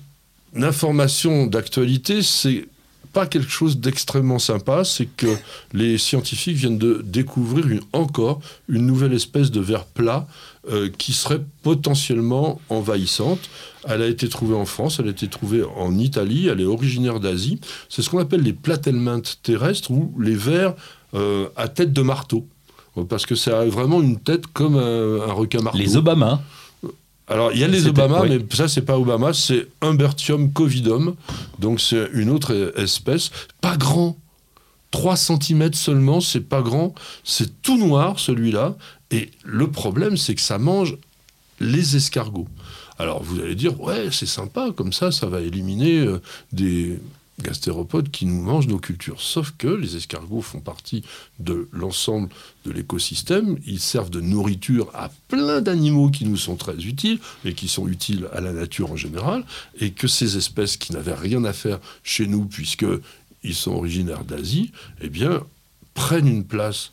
[0.56, 2.66] information d'actualité, c'est
[3.14, 5.28] pas quelque chose d'extrêmement sympa, c'est que
[5.74, 10.28] les scientifiques viennent de découvrir une, encore une nouvelle espèce de verre plat
[10.70, 13.50] euh, qui serait potentiellement envahissante.
[13.88, 17.20] Elle a été trouvée en France, elle a été trouvée en Italie, elle est originaire
[17.20, 17.60] d'Asie.
[17.88, 20.76] C'est ce qu'on appelle les platelmintes terrestres ou les vers
[21.16, 22.48] euh, à tête de marteau.
[23.08, 25.80] parce que ça a vraiment une tête comme un, requin marteau.
[25.80, 26.42] Les Obama.
[27.30, 31.16] Alors, il y a les Obama, mais ça, c'est pas Obama, c'est Humbertium covidum.
[31.60, 33.30] Donc, c'est une autre espèce.
[33.62, 34.18] Pas grand.
[34.92, 36.96] 3 cm seulement, c'est pas grand.
[37.24, 38.76] C'est tout noir, celui-là.
[39.12, 40.98] Et le problème, c'est que ça mange
[41.60, 42.48] les escargots.
[42.98, 47.00] Alors, vous allez dire, ouais, c'est sympa, comme ça, ça va éliminer euh, des
[47.42, 49.22] gastéropodes qui nous mangent nos cultures.
[49.22, 51.04] Sauf que les escargots font partie
[51.40, 52.30] de l'ensemble
[52.66, 53.58] de l'écosystème.
[53.66, 57.88] Ils servent de nourriture à plein d'animaux qui nous sont très utiles et qui sont
[57.88, 59.44] utiles à la nature en général.
[59.80, 64.72] Et que ces espèces qui n'avaient rien à faire chez nous, puisqu'ils sont originaires d'Asie,
[65.02, 65.42] eh bien,
[65.94, 66.92] prennent une place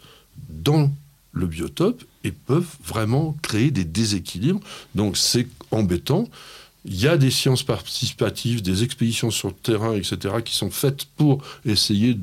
[0.49, 0.91] dans
[1.33, 4.61] le biotope et peuvent vraiment créer des déséquilibres.
[4.95, 6.29] Donc c'est embêtant.
[6.87, 11.05] Il y a des sciences participatives, des expéditions sur le terrain, etc., qui sont faites
[11.17, 12.17] pour essayer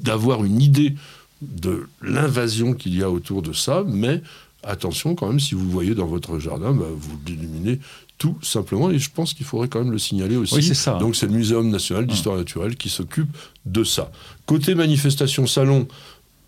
[0.00, 0.94] d'avoir une idée
[1.42, 4.22] de l'invasion qu'il y a autour de ça, mais
[4.62, 7.80] attention quand même, si vous voyez dans votre jardin, bah, vous l'éliminez
[8.18, 10.54] tout simplement, et je pense qu'il faudrait quand même le signaler aussi.
[10.54, 10.96] Oui, c'est ça.
[10.98, 13.28] Donc c'est le Muséum national d'histoire naturelle qui s'occupe
[13.66, 14.12] de ça.
[14.46, 15.88] Côté manifestation salon,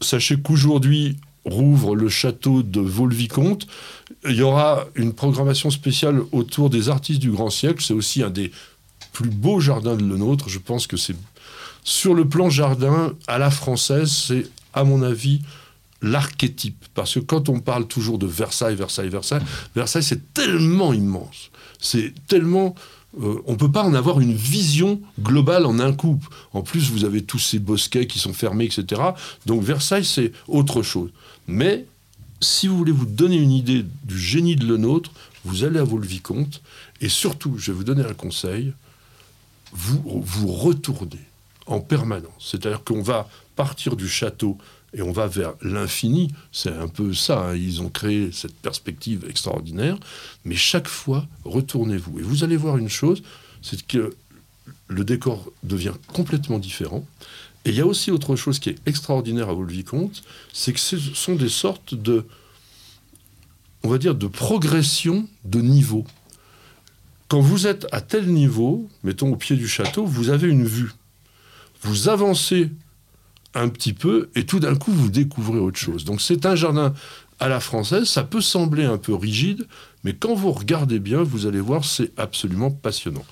[0.00, 3.66] sachez qu'aujourd'hui, rouvre le château de Vaux-le-Vicomte.
[4.28, 7.82] Il y aura une programmation spéciale autour des artistes du grand siècle.
[7.84, 8.50] C'est aussi un des
[9.12, 10.48] plus beaux jardins de le nôtre.
[10.48, 11.16] Je pense que c'est
[11.84, 15.42] sur le plan jardin à la française, c'est à mon avis
[16.00, 16.84] l'archétype.
[16.94, 19.42] Parce que quand on parle toujours de Versailles, Versailles, Versailles,
[19.76, 21.50] Versailles c'est tellement immense.
[21.78, 22.74] C'est tellement
[23.22, 26.18] euh, on ne peut pas en avoir une vision globale en un coup.
[26.52, 29.00] En plus, vous avez tous ces bosquets qui sont fermés, etc.
[29.46, 31.10] Donc Versailles, c'est autre chose.
[31.46, 31.86] Mais
[32.40, 35.10] si vous voulez vous donner une idée du génie de le nôtre,
[35.44, 36.62] vous allez à Vaux-le-Vicomte,
[37.00, 38.72] et surtout, je vais vous donner un conseil,
[39.72, 41.20] vous, vous retournez
[41.66, 42.48] en permanence.
[42.50, 44.58] C'est-à-dire qu'on va partir du château
[44.92, 46.32] et on va vers l'infini.
[46.52, 47.56] C'est un peu ça, hein.
[47.56, 49.98] ils ont créé cette perspective extraordinaire,
[50.44, 52.20] mais chaque fois, retournez-vous.
[52.20, 53.22] Et vous allez voir une chose,
[53.62, 54.14] c'est que
[54.88, 57.04] le décor devient complètement différent.
[57.64, 60.22] Et il y a aussi autre chose qui est extraordinaire à Vaux-le-Vicomte,
[60.52, 62.26] c'est que ce sont des sortes de,
[63.82, 66.04] on va dire, de progression de niveau.
[67.28, 70.92] Quand vous êtes à tel niveau, mettons au pied du château, vous avez une vue.
[71.82, 72.70] Vous avancez
[73.54, 76.04] un petit peu et tout d'un coup vous découvrez autre chose.
[76.04, 76.92] Donc c'est un jardin
[77.40, 79.66] à la française, ça peut sembler un peu rigide,
[80.02, 83.24] mais quand vous regardez bien, vous allez voir, c'est absolument passionnant.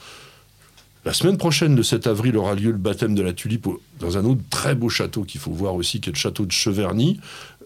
[1.05, 3.67] La semaine prochaine, de 7 avril, aura lieu le baptême de la tulipe
[3.99, 6.53] dans un autre très beau château qu'il faut voir aussi, qui est le château de
[6.53, 7.19] Cheverny.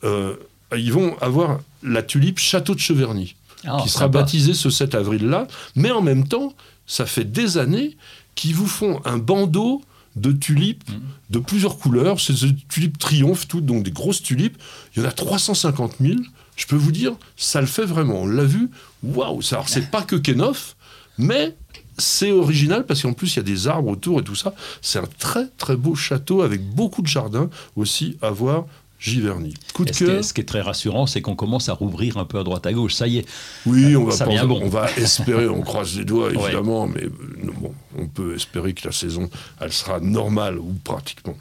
[0.05, 0.35] Euh,
[0.77, 5.47] ils vont avoir la tulipe château de Cheverny, ah, qui sera baptisé ce 7 avril-là.
[5.75, 6.55] Mais en même temps,
[6.87, 7.97] ça fait des années
[8.35, 9.83] qu'ils vous font un bandeau
[10.17, 10.95] de tulipes mm.
[11.31, 12.21] de plusieurs couleurs.
[12.21, 12.35] Ces
[12.69, 14.57] tulipes triomphent toutes, donc des grosses tulipes.
[14.95, 16.15] Il y en a 350 000.
[16.57, 18.23] Je peux vous dire, ça le fait vraiment.
[18.23, 18.71] On l'a vu.
[19.03, 20.75] Waouh Alors, c'est pas que Kenoff,
[21.19, 21.55] mais
[21.99, 24.55] c'est original parce qu'en plus il y a des arbres autour et tout ça.
[24.83, 28.67] C'est un très très beau château avec beaucoup de jardins aussi à voir.
[28.99, 29.55] Giverny.
[29.75, 30.25] Coup de cœur.
[30.25, 32.73] Ce qui est très rassurant, c'est qu'on commence à rouvrir un peu à droite à
[32.73, 32.95] gauche.
[32.95, 33.27] Ça y est.
[33.67, 34.61] Oui, on va, bon.
[34.63, 37.07] on va espérer, on croise les doigts évidemment, mais
[37.43, 39.29] bon, on peut espérer que la saison,
[39.61, 41.35] elle sera normale ou pratiquement.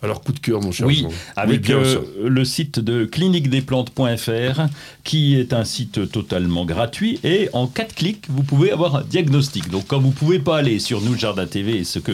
[0.00, 0.86] Alors, coup de cœur, mon cher.
[0.86, 4.60] Oui, avec euh, le site de cliniquedesplantes.fr,
[5.02, 7.18] qui est un site totalement gratuit.
[7.24, 9.68] Et en quatre clics, vous pouvez avoir un diagnostic.
[9.70, 12.12] Donc, quand vous ne pouvez pas aller sur Nous Jardin TV, ce que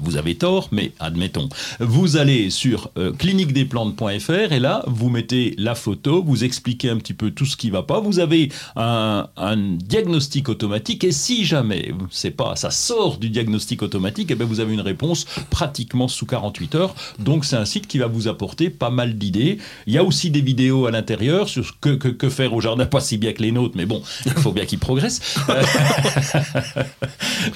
[0.00, 1.48] vous avez tort, mais admettons,
[1.80, 7.14] vous allez sur euh, cliniquedesplantes.fr et là, vous mettez la photo, vous expliquez un petit
[7.14, 8.00] peu tout ce qui ne va pas.
[8.00, 11.04] Vous avez un, un diagnostic automatique.
[11.04, 14.74] Et si jamais, c'est pas, ça sort du diagnostic automatique, et eh bien vous avez
[14.74, 16.94] une réponse pratiquement sous 48 heures.
[17.18, 19.58] Donc c'est un site qui va vous apporter pas mal d'idées.
[19.86, 22.84] Il y a aussi des vidéos à l'intérieur sur ce que, que, faire au jardin,
[22.86, 25.20] pas si bien que les nôtres, mais bon, il faut bien qu'ils progressent.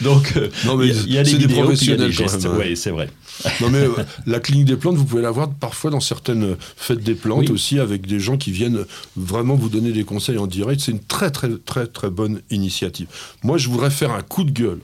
[0.00, 0.48] Donc euh,
[1.06, 2.48] il y, a des vidéos, il y a des gestes.
[2.58, 3.10] Oui, c'est vrai.
[3.60, 3.90] non mais euh,
[4.26, 7.78] la clinique des plantes, vous pouvez la voir parfois dans certaines fêtes des plantes aussi,
[7.78, 8.84] avec des gens qui viennent
[9.16, 10.80] vraiment vous donner des conseils en direct.
[10.80, 13.06] C'est une très très très très bonne initiative.
[13.42, 14.80] Moi, je voudrais faire un coup de gueule.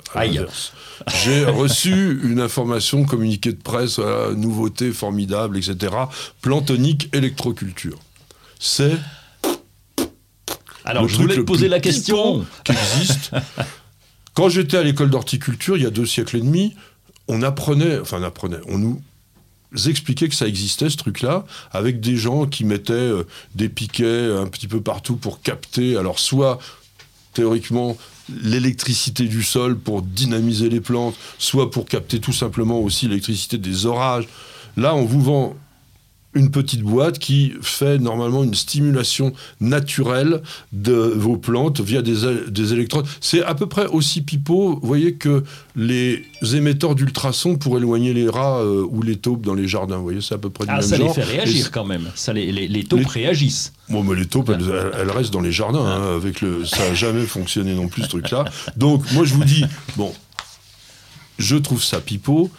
[1.24, 3.98] J'ai reçu une information communiquée de presse,
[4.36, 5.94] nouveauté formidable, etc.
[6.40, 7.98] Plantonique électroculture.
[8.58, 8.96] C'est
[10.88, 12.46] alors, je voulais te poser la question.
[12.64, 13.32] Qui existe.
[14.34, 16.74] Quand j'étais à l'école d'horticulture, il y a deux siècles et demi,
[17.26, 19.02] on apprenait, enfin on apprenait, on nous
[19.86, 24.46] expliquait que ça existait ce truc-là, avec des gens qui mettaient euh, des piquets un
[24.46, 26.58] petit peu partout pour capter, alors soit
[27.34, 27.96] théoriquement
[28.42, 33.86] l'électricité du sol pour dynamiser les plantes, soit pour capter tout simplement aussi l'électricité des
[33.86, 34.28] orages.
[34.76, 35.56] Là, on vous vend
[36.34, 42.16] une petite boîte qui fait normalement une stimulation naturelle de vos plantes via des,
[42.48, 43.06] des électrodes.
[43.20, 45.42] C'est à peu près aussi pipeau, vous voyez, que
[45.74, 46.22] les
[46.54, 49.96] émetteurs d'ultrasons pour éloigner les rats euh, ou les taupes dans les jardins.
[49.96, 51.08] Vous voyez, c'est à peu près du ah, même ça genre.
[51.08, 52.10] les fait réagir quand même.
[52.14, 53.72] Ça, les, les, taupes réagissent.
[53.88, 55.84] Bon, mais les taupes, elles, elles restent dans les jardins.
[55.84, 58.44] Hein, avec le, ça n'a jamais fonctionné non plus, ce truc-là.
[58.76, 59.64] Donc, moi, je vous dis,
[59.96, 60.12] bon,
[61.38, 62.50] je trouve ça pipeau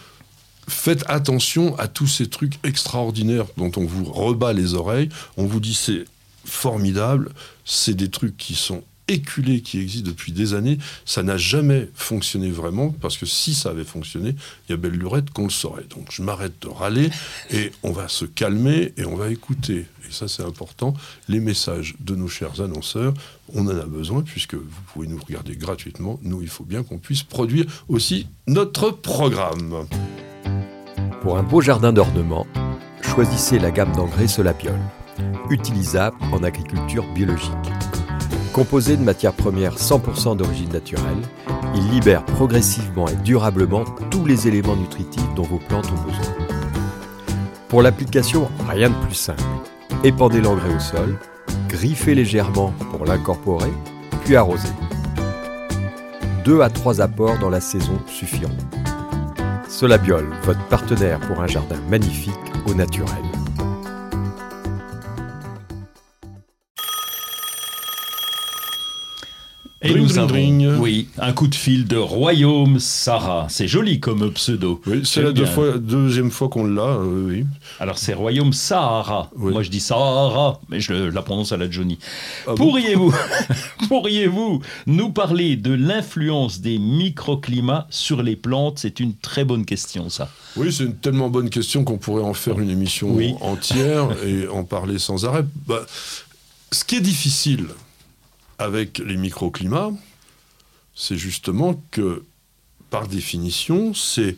[0.68, 5.08] faites attention à tous ces trucs extraordinaires dont on vous rebat les oreilles.
[5.36, 6.04] On vous dit c'est
[6.44, 7.30] formidable,
[7.64, 10.78] c'est des trucs qui sont éculés, qui existent depuis des années.
[11.04, 14.34] Ça n'a jamais fonctionné vraiment, parce que si ça avait fonctionné,
[14.68, 15.86] il y a belle lurette qu'on le saurait.
[15.90, 17.10] Donc je m'arrête de râler
[17.50, 19.86] et on va se calmer et on va écouter.
[20.08, 20.94] Et ça c'est important,
[21.28, 23.14] les messages de nos chers annonceurs.
[23.52, 26.20] On en a besoin puisque vous pouvez nous regarder gratuitement.
[26.22, 29.86] Nous, il faut bien qu'on puisse produire aussi notre programme.
[31.20, 32.46] Pour un beau jardin d'ornement,
[33.02, 34.78] choisissez la gamme d'engrais Solapiol,
[35.50, 37.50] utilisable en agriculture biologique.
[38.54, 41.20] Composé de matières premières 100% d'origine naturelle,
[41.74, 46.34] il libère progressivement et durablement tous les éléments nutritifs dont vos plantes ont besoin.
[47.68, 49.42] Pour l'application, rien de plus simple.
[50.02, 51.18] Épandez l'engrais au sol,
[51.68, 53.72] griffez légèrement pour l'incorporer,
[54.24, 54.72] puis arrosez.
[56.46, 58.56] Deux à trois apports dans la saison suffiront.
[59.70, 62.34] Solabiol, votre partenaire pour un jardin magnifique
[62.66, 63.29] au naturel.
[69.82, 73.46] Et nous avons, oui, un coup de fil de Royaume Sarah.
[73.48, 74.82] C'est joli comme pseudo.
[74.86, 77.46] Oui, c'est la deuxième fois qu'on l'a, euh, oui.
[77.78, 79.30] Alors c'est Royaume Sahara.
[79.36, 81.98] Moi je dis Sahara, mais je la prononce à la Johnny.
[82.46, 83.14] Ah pourriez-vous,
[83.88, 88.80] pourriez-vous nous parler de l'influence des microclimats sur les plantes?
[88.80, 90.28] C'est une très bonne question, ça.
[90.56, 94.64] Oui, c'est une tellement bonne question qu'on pourrait en faire une émission entière et en
[94.64, 95.44] parler sans arrêt.
[95.66, 95.80] Bah,
[96.70, 97.68] ce qui est difficile
[98.60, 99.90] avec les microclimats,
[100.94, 102.24] c'est justement que,
[102.90, 104.36] par définition, c'est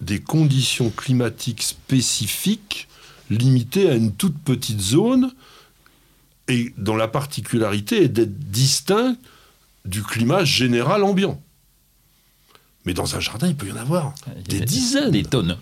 [0.00, 2.88] des conditions climatiques spécifiques
[3.28, 5.30] limitées à une toute petite zone
[6.48, 9.16] et dont la particularité est d'être distinct
[9.84, 11.40] du climat général ambiant.
[12.86, 14.14] Mais dans un jardin, il peut y en avoir
[14.48, 15.10] des dizaines.
[15.10, 15.58] Des tonnes.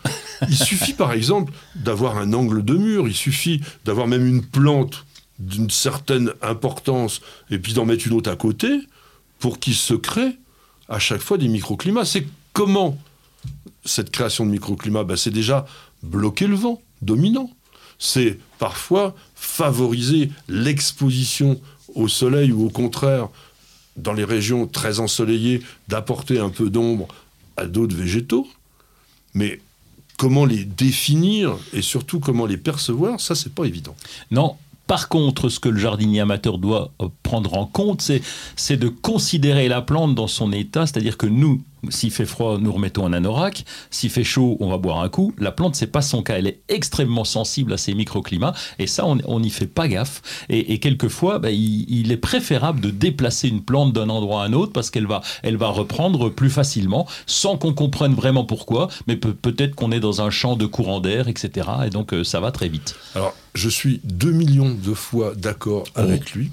[0.48, 5.04] il suffit par exemple d'avoir un angle de mur, il suffit d'avoir même une plante
[5.38, 7.20] d'une certaine importance
[7.50, 8.80] et puis d'en mettre une autre à côté
[9.38, 10.36] pour qu'il se crée
[10.88, 12.04] à chaque fois des microclimats.
[12.04, 12.98] C'est comment
[13.84, 15.04] cette création de microclimats?
[15.04, 15.66] Ben, C'est déjà
[16.02, 17.50] bloquer le vent dominant.
[17.98, 21.60] C'est parfois favoriser l'exposition
[21.94, 23.28] au soleil ou au contraire,
[23.96, 27.08] dans les régions très ensoleillées, d'apporter un peu d'ombre
[27.56, 28.46] à d'autres végétaux.
[29.34, 29.60] Mais
[30.16, 33.96] comment les définir et surtout comment les percevoir, ça, c'est pas évident.
[34.30, 34.56] Non,
[34.88, 38.10] par contre, ce que le jardinier amateur doit euh, prendre en compte,
[38.56, 42.72] c'est de considérer la plante dans son état, c'est-à-dire que nous, s'il fait froid, nous
[42.72, 43.64] remettons un anorak.
[43.90, 45.34] S'il fait chaud, on va boire un coup.
[45.38, 46.38] La plante, c'est pas son cas.
[46.38, 48.54] Elle est extrêmement sensible à ces microclimats.
[48.78, 50.22] Et ça, on n'y fait pas gaffe.
[50.48, 54.72] Et, quelquefois, bah, il, est préférable de déplacer une plante d'un endroit à un autre
[54.72, 58.88] parce qu'elle va, elle va reprendre plus facilement sans qu'on comprenne vraiment pourquoi.
[59.06, 61.68] Mais peut-être qu'on est dans un champ de courant d'air, etc.
[61.86, 62.96] Et donc, euh, ça va très vite.
[63.14, 66.50] Alors, je suis deux millions de fois d'accord avec lui.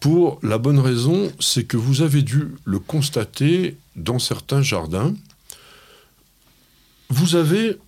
[0.00, 5.14] Pour la bonne raison, c'est que vous avez dû le constater dans certains jardins.
[7.08, 7.78] Vous avez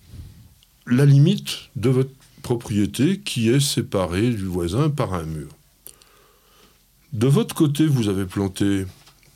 [0.85, 5.49] la limite de votre propriété qui est séparée du voisin par un mur.
[7.13, 8.85] De votre côté, vous avez planté,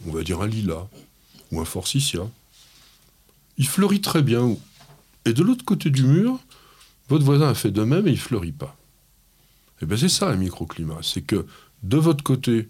[0.06, 0.88] on va dire un lilas
[1.52, 2.28] ou un forsythia.
[3.58, 4.56] Il fleurit très bien.
[5.26, 6.40] Et de l'autre côté du mur,
[7.10, 8.78] votre voisin a fait de même et il fleurit pas.
[9.80, 11.46] Et eh bien c'est ça un microclimat, c'est que
[11.84, 12.68] de votre côté,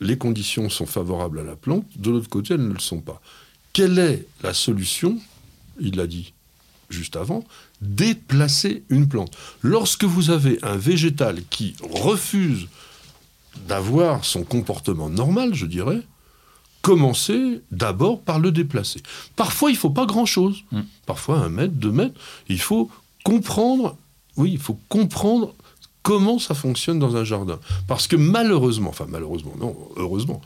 [0.00, 3.20] les conditions sont favorables à la plante, de l'autre côté, elles ne le sont pas.
[3.72, 5.18] Quelle est la solution
[5.80, 6.32] Il l'a dit
[6.88, 7.44] juste avant,
[7.80, 9.36] déplacer une plante?
[9.62, 12.68] Lorsque vous avez un végétal qui refuse
[13.68, 16.02] d'avoir son comportement normal, je dirais,
[16.82, 19.02] commencez d'abord par le déplacer.
[19.34, 20.62] Parfois, il ne faut pas grand-chose.
[20.70, 20.80] Mm.
[21.04, 22.18] Parfois, un mètre, deux mètres.
[22.48, 22.90] Il faut
[23.24, 23.96] comprendre,
[24.36, 25.54] oui, il faut comprendre
[26.06, 27.58] comment ça fonctionne dans un jardin.
[27.88, 30.40] Parce que malheureusement, enfin malheureusement, non, heureusement,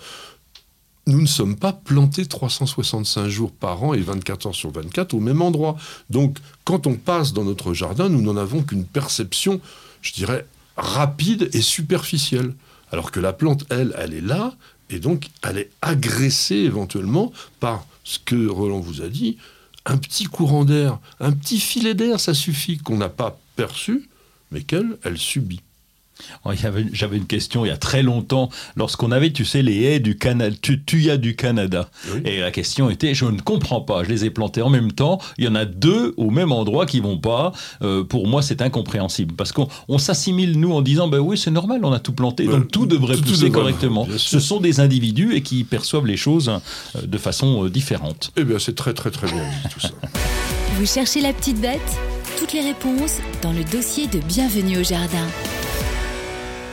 [1.06, 5.20] nous ne sommes pas plantés 365 jours par an et 24 heures sur 24 au
[5.20, 5.76] même endroit.
[6.08, 9.60] Donc, quand on passe dans notre jardin, nous n'en avons qu'une perception,
[10.00, 10.46] je dirais,
[10.78, 12.54] rapide et superficielle.
[12.90, 14.54] Alors que la plante, elle, elle est là,
[14.88, 19.36] et donc elle est agressée éventuellement par ce que Roland vous a dit,
[19.84, 24.08] un petit courant d'air, un petit filet d'air, ça suffit qu'on n'a pas perçu,
[24.50, 25.62] mais qu'elle, elle subit.
[26.92, 30.16] J'avais une question il y a très longtemps, lorsqu'on avait, tu sais, les haies du
[30.16, 31.90] Canada, tu, tu as du Canada.
[32.24, 35.20] Et la question était, je ne comprends pas, je les ai plantés en même temps,
[35.38, 37.52] il y en a deux au même endroit qui vont pas.
[37.82, 39.34] Euh, pour moi, c'est incompréhensible.
[39.34, 42.70] Parce qu'on s'assimile, nous, en disant, ben oui, c'est normal, on a tout planté, donc
[42.70, 44.06] tout devrait pousser correctement.
[44.16, 48.32] Ce sont des individus et qui perçoivent les choses euh, de façon euh, différente.
[48.36, 49.90] Eh bien, c'est très, très, très bien dit, tout ça.
[50.76, 51.80] Vous cherchez la petite bête?
[52.38, 55.26] Toutes les réponses dans le dossier de Bienvenue au Jardin.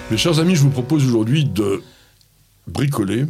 [0.10, 1.84] Mes chers amis, je vous propose aujourd'hui de
[2.66, 3.26] bricoler,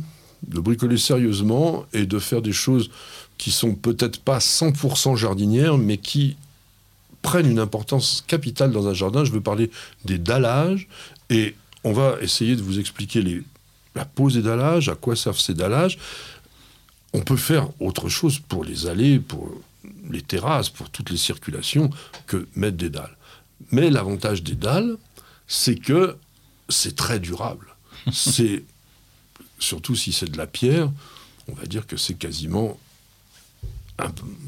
[0.48, 2.92] de bricoler sérieusement et de faire des choses
[3.40, 6.38] qui sont peut-être pas 100% jardinières, mais qui
[7.24, 9.26] prennent une importance capitale dans un jardin.
[9.26, 9.72] Je veux parler
[10.06, 10.88] des dallages
[11.32, 13.44] et on va essayer de vous expliquer
[13.96, 15.98] la pose des dallages, à quoi servent ces dallages.
[17.12, 19.52] On peut faire autre chose pour les allées, pour
[20.12, 21.90] les terrasses, pour toutes les circulations
[22.28, 23.18] que mettre des dalles.
[23.72, 24.96] Mais l'avantage des dalles,
[25.48, 26.16] c'est que
[26.70, 27.68] c'est très durable.
[28.12, 28.64] c'est
[29.60, 30.92] surtout si c'est de la pierre,
[31.48, 32.78] on va dire que c'est quasiment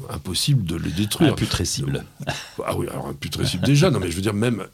[0.08, 1.32] impossible de les détruire.
[1.32, 2.04] Imputrescible.
[2.64, 3.90] Ah oui, alors imputrescible déjà.
[3.90, 4.66] Non, mais je veux dire même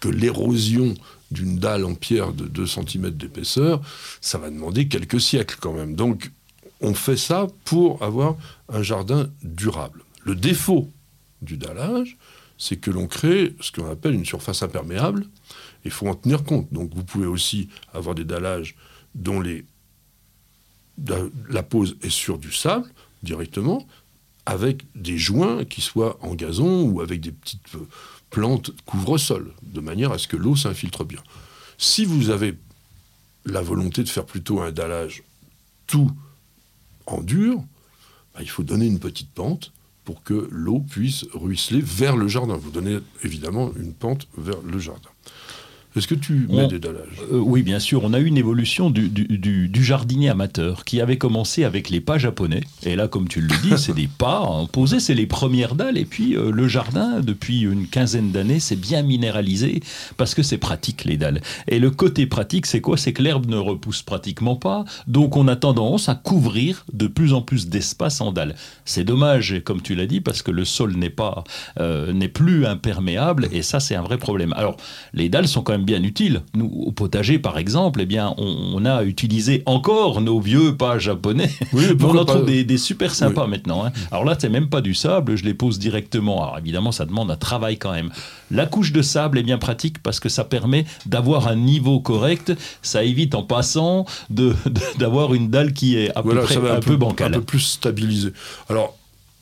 [0.00, 0.94] que l'érosion
[1.30, 3.80] d'une dalle en pierre de 2 cm d'épaisseur,
[4.20, 5.94] ça va demander quelques siècles quand même.
[5.94, 6.30] Donc,
[6.80, 8.36] on fait ça pour avoir
[8.68, 10.04] un jardin durable.
[10.24, 10.90] Le défaut
[11.42, 12.16] du dallage,
[12.56, 15.26] c'est que l'on crée ce qu'on appelle une surface imperméable,
[15.84, 16.72] il faut en tenir compte.
[16.72, 18.76] Donc vous pouvez aussi avoir des dallages
[19.14, 19.42] dont
[21.48, 22.88] la pose est sur du sable
[23.22, 23.86] directement,
[24.46, 27.86] avec des joints qui soient en gazon ou avec des petites euh,
[28.30, 31.22] plantes couvre-sol, de manière à ce que l'eau s'infiltre bien.
[31.76, 32.56] Si vous avez
[33.44, 35.22] la volonté de faire plutôt un dallage
[35.86, 36.10] tout
[37.06, 37.62] en dur,
[38.34, 39.72] bah, il faut donner une petite pente
[40.04, 42.56] pour que l'eau puisse ruisseler vers le jardin.
[42.56, 45.10] Vous donnez évidemment une pente vers le jardin.
[45.98, 48.04] Est-ce que tu mets des dallages euh, Oui, bien sûr.
[48.04, 52.18] On a eu une évolution du, du, jardinier amateur qui avait commencé avec les pas
[52.18, 52.60] japonais.
[52.84, 55.98] Et là, comme tu le dis, c'est des pas posés, c'est les premières dalles.
[55.98, 59.80] Et puis euh, le jardin, depuis une quinzaine d'années, c'est bien minéralisé
[60.16, 61.40] parce que c'est pratique les dalles.
[61.66, 62.96] Et le côté pratique, c'est quoi?
[62.96, 64.84] C'est que l'herbe ne repousse pratiquement pas.
[65.08, 68.54] Donc on a tendance à couvrir de plus en plus d'espace en dalles.
[68.84, 71.42] C'est dommage, comme tu l'as dit, parce que le sol n'est pas
[71.80, 73.48] euh, n'est plus imperméable.
[73.50, 74.52] Et ça, c'est un vrai problème.
[74.56, 74.76] Alors
[75.12, 76.42] les dalles sont quand même bien utile.
[76.54, 81.50] Nous, au potager, par exemple, eh bien, on, a utilisé encore nos vieux pas japonais.
[81.72, 83.86] on en trouve des, super sympas maintenant.
[83.86, 83.92] Hein.
[84.10, 86.42] Alors là, c'est même pas du sable, je les pose directement.
[86.42, 88.10] Alors évidemment, ça demande un travail quand même.
[88.50, 92.52] La couche de sable est bien pratique parce que ça permet d'avoir un niveau correct.
[92.82, 97.34] Ça évite en passant d'avoir une dalle qui est à peu près un, peu, bancale.
[97.34, 98.32] Un peu plus stabilisée.
[98.68, 98.97] Alors,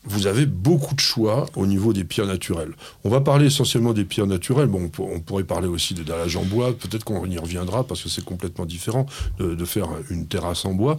[0.07, 2.75] vous avez beaucoup de choix au niveau des pierres naturelles.
[3.05, 4.69] On va parler essentiellement des pierres naturelles.
[4.69, 6.73] Bon, on, pourrait parler aussi de dallage en bois.
[6.77, 9.07] Peut-être qu'on y reviendra parce que c'est complètement différent
[9.39, 10.97] de, faire une terrasse en bois.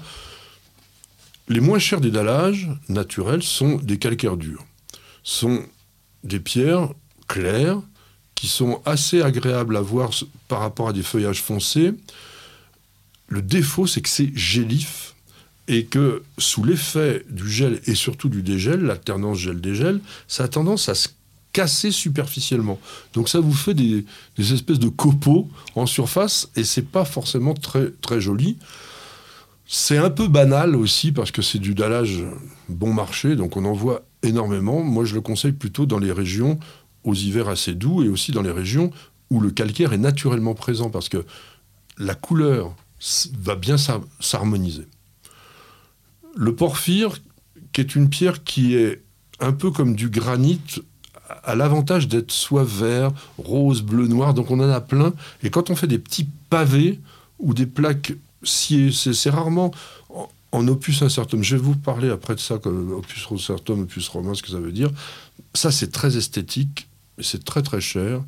[1.47, 4.65] Les moins chers des dallages naturels sont des calcaires durs.
[5.23, 5.63] Sont
[6.23, 6.89] des pierres
[7.27, 7.81] claires
[8.35, 10.11] qui sont assez agréables à voir
[10.47, 11.93] par rapport à des feuillages foncés.
[13.29, 15.15] Le défaut, c'est que c'est gélif
[15.67, 20.89] et que sous l'effet du gel et surtout du dégel, l'alternance gel-dégel, ça a tendance
[20.89, 21.09] à se
[21.51, 22.79] casser superficiellement.
[23.13, 24.05] Donc ça vous fait des,
[24.37, 28.57] espèces de copeaux en surface et c'est pas forcément très, très joli.
[29.65, 32.23] C'est un peu banal aussi parce que c'est du dallage
[32.69, 34.81] bon marché, donc on en voit énormément.
[34.81, 36.59] Moi je le conseille plutôt dans les régions
[37.03, 38.91] aux hivers assez doux et aussi dans les régions
[39.29, 41.25] où le calcaire est naturellement présent parce que
[41.97, 42.75] la couleur
[43.39, 43.75] va bien
[44.19, 44.85] s'harmoniser.
[46.37, 47.17] Le porphyre,
[47.73, 49.01] qui est une pierre qui est
[49.39, 50.61] un peu comme du granit,
[51.43, 55.13] a l'avantage d'être soit vert, rose, bleu, noir, donc on en a plein.
[55.43, 56.99] Et quand on fait des petits pavés
[57.39, 59.71] ou des plaques sciées, c'est rarement
[60.51, 61.43] en, opus incertum.
[61.43, 64.59] Je vais vous parler après de ça, comme opus incertum, opus romain, ce que ça
[64.59, 64.91] veut dire.
[65.53, 66.87] Ça, c'est très esthétique,
[67.19, 68.23] c'est très très cher.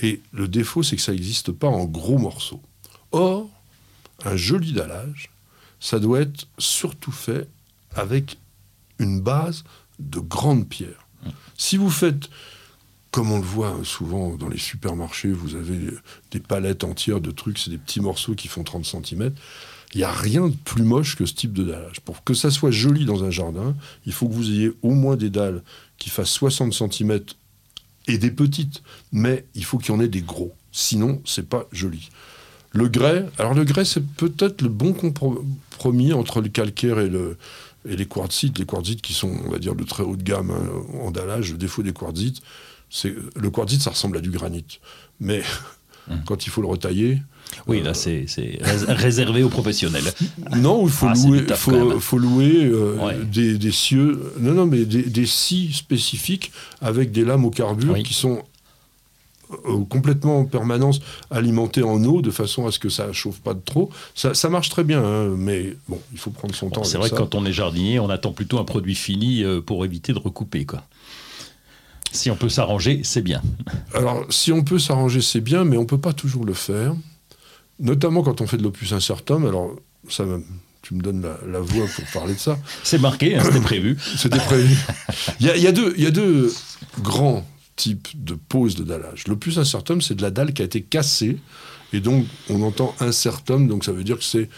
[0.00, 2.60] Et le défaut, c'est que ça n'existe pas en gros morceaux.
[3.12, 3.48] Or,
[4.24, 5.30] un joli dallage,
[5.82, 7.48] ça doit être surtout fait
[7.96, 8.38] avec
[9.00, 9.64] une base
[9.98, 11.08] de grandes pierres.
[11.58, 12.30] Si vous faites,
[13.10, 15.78] comme on le voit souvent dans les supermarchés, vous avez
[16.30, 19.32] des palettes entières de trucs, c'est des petits morceaux qui font 30 cm.
[19.92, 22.00] Il n'y a rien de plus moche que ce type de dallage.
[22.00, 23.74] Pour que ça soit joli dans un jardin,
[24.06, 25.62] il faut que vous ayez au moins des dalles
[25.98, 27.20] qui fassent 60 cm
[28.06, 30.54] et des petites, mais il faut qu'il y en ait des gros.
[30.70, 32.08] Sinon, c'est pas joli.
[32.72, 37.36] Le grès, alors le grès, c'est peut-être le bon compromis entre le calcaire et, le,
[37.88, 38.58] et les quartzites.
[38.58, 41.52] Les quartzites qui sont, on va dire, de très haut de gamme hein, en dallage.
[41.52, 42.40] Le défaut des quartzites,
[43.04, 44.80] le quartzite, ça ressemble à du granit.
[45.20, 45.42] Mais
[46.10, 46.22] hum.
[46.26, 47.18] quand il faut le retailler,
[47.66, 48.26] oui, là, c'est
[48.88, 50.04] réservé aux professionnels.
[50.56, 51.44] Non, il faut ah, louer,
[52.00, 57.50] faut, louer euh, des, cieux, non, non, mais des, scies spécifiques avec des lames au
[57.50, 58.42] carbure qui sont euh,
[59.88, 61.00] complètement en permanence
[61.30, 63.90] alimentées en eau de façon à ce que ça chauffe pas de trop.
[64.14, 66.84] Ça, marche très bien, hein, mais bon, il faut prendre son temps.
[66.84, 69.84] C'est vrai que quand on est jardinier, on attend plutôt un produit fini euh, pour
[69.84, 70.82] éviter de recouper, quoi.
[72.12, 73.40] Si on peut s'arranger, c'est bien.
[73.94, 76.94] Alors, si on peut s'arranger, c'est bien, mais on peut pas toujours le faire
[77.82, 79.44] notamment quand on fait de l'opus incertum.
[79.46, 79.74] Alors,
[80.08, 80.24] ça,
[80.80, 82.58] tu me donnes la, voix pour parler de ça.
[82.82, 83.98] C'est marqué, hein, c'était prévu.
[84.16, 84.76] c'était prévu.
[85.40, 86.52] Il y, a, deux, il y a deux
[87.00, 87.44] grands
[87.76, 89.26] types de poses de dallage.
[89.28, 91.38] L'opus incertum, c'est de la dalle qui a été cassée,
[91.92, 94.48] et donc on entend incertum, donc ça veut dire que c'est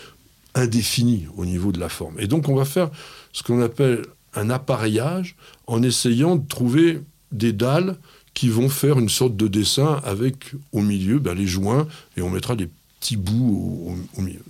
[0.54, 2.18] indéfini au niveau de la forme.
[2.18, 2.90] Et donc on va faire
[3.32, 4.02] ce qu'on appelle
[4.34, 5.36] un appareillage
[5.66, 7.00] en essayant de trouver
[7.32, 7.96] des dalles
[8.34, 11.86] qui vont faire une sorte de dessin avec au milieu ben, les joints
[12.16, 12.68] et on mettra des
[13.00, 14.40] petit bout au, milieu.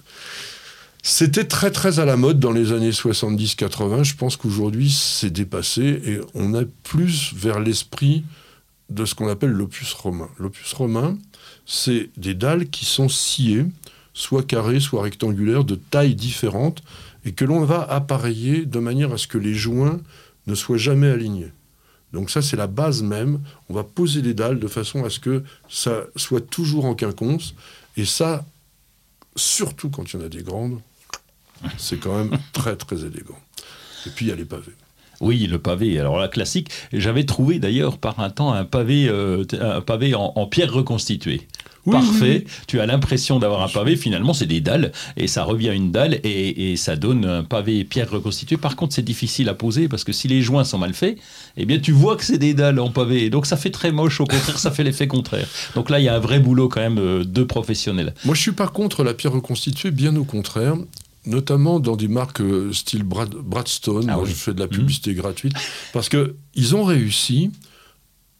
[1.02, 4.04] C'était très très à la mode dans les années 70-80.
[4.04, 8.24] Je pense qu'aujourd'hui c'est dépassé et on est plus vers l'esprit
[8.90, 10.28] de ce qu'on appelle l'opus romain.
[10.38, 11.16] L'opus romain,
[11.66, 13.66] c'est des dalles qui sont sciées,
[14.12, 16.82] soit carrées, soit rectangulaires, de tailles différentes,
[17.24, 20.00] et que l'on va appareiller de manière à ce que les joints
[20.46, 21.52] ne soient jamais alignés.
[22.12, 23.40] Donc ça, c'est la base même.
[23.68, 27.54] On va poser des dalles de façon à ce que ça soit toujours en quinconce
[27.96, 28.44] et ça,
[29.34, 30.80] surtout quand il y en a des grandes,
[31.76, 33.40] c'est quand même très très élégant.
[34.06, 34.74] Et puis il y a les pavés.
[35.24, 35.98] Oui, le pavé.
[35.98, 40.46] Alors la classique, j'avais trouvé d'ailleurs par un temps un pavé, euh, un pavé en,
[40.46, 41.48] pierre reconstituée.
[41.90, 42.44] Parfait.
[42.66, 43.96] Tu as l'impression d'avoir un pavé.
[43.96, 47.84] Finalement, c'est des dalles et ça revient à une dalle et, ça donne un pavé
[47.84, 48.58] pierre reconstituée.
[48.58, 51.16] Par contre, c'est difficile à poser parce que si les joints sont mal faits,
[51.56, 53.30] eh bien, tu vois que c'est des dalles en pavé.
[53.30, 54.20] donc, ça fait très moche.
[54.20, 55.46] Au contraire, ça fait l'effet contraire.
[55.74, 58.14] Donc là, il y a un vrai boulot quand même euh, de professionnels.
[58.26, 60.76] Moi, je suis pas contre la pierre reconstituée, bien au contraire
[61.26, 64.08] notamment dans des marques euh, style Bradstone.
[64.08, 65.16] Ah Moi, je fais de la publicité mmh.
[65.16, 65.52] gratuite
[65.92, 67.50] parce que ils ont réussi,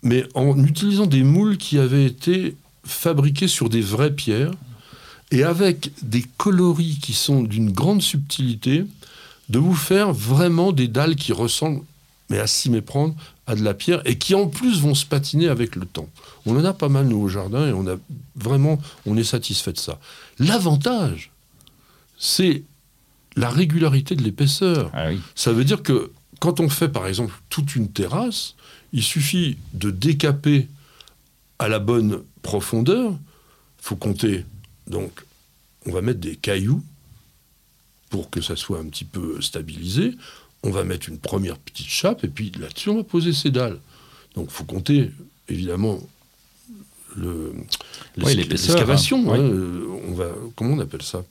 [0.02, 4.52] mais en utilisant des moules qui avaient été fabriqués sur des vraies pierres
[5.30, 8.84] et avec des coloris qui sont d'une grande subtilité,
[9.48, 11.82] de vous faire vraiment des dalles qui ressemblent,
[12.30, 13.14] mais à s'y méprendre,
[13.46, 16.08] à de la pierre et qui en plus vont se patiner avec le temps.
[16.46, 17.96] On en a pas mal nous au jardin et on a
[18.36, 19.98] vraiment, on est satisfait de ça.
[20.38, 21.30] L'avantage,
[22.18, 22.62] c'est
[23.36, 24.90] la régularité de l'épaisseur.
[24.94, 26.10] Ah ça veut dire que
[26.40, 28.54] quand on fait par exemple toute une terrasse,
[28.92, 30.68] il suffit de décaper
[31.58, 33.12] à la bonne profondeur.
[33.12, 34.44] Il faut compter.
[34.86, 35.24] Donc,
[35.86, 36.82] on va mettre des cailloux
[38.10, 40.16] pour que ça soit un petit peu stabilisé.
[40.62, 43.78] On va mettre une première petite chape et puis là-dessus, on va poser ses dalles.
[44.34, 45.10] Donc, il faut compter
[45.48, 46.00] évidemment
[47.16, 47.52] le,
[48.16, 49.32] l'excavation.
[49.32, 51.22] Hein, euh, on va, comment on appelle ça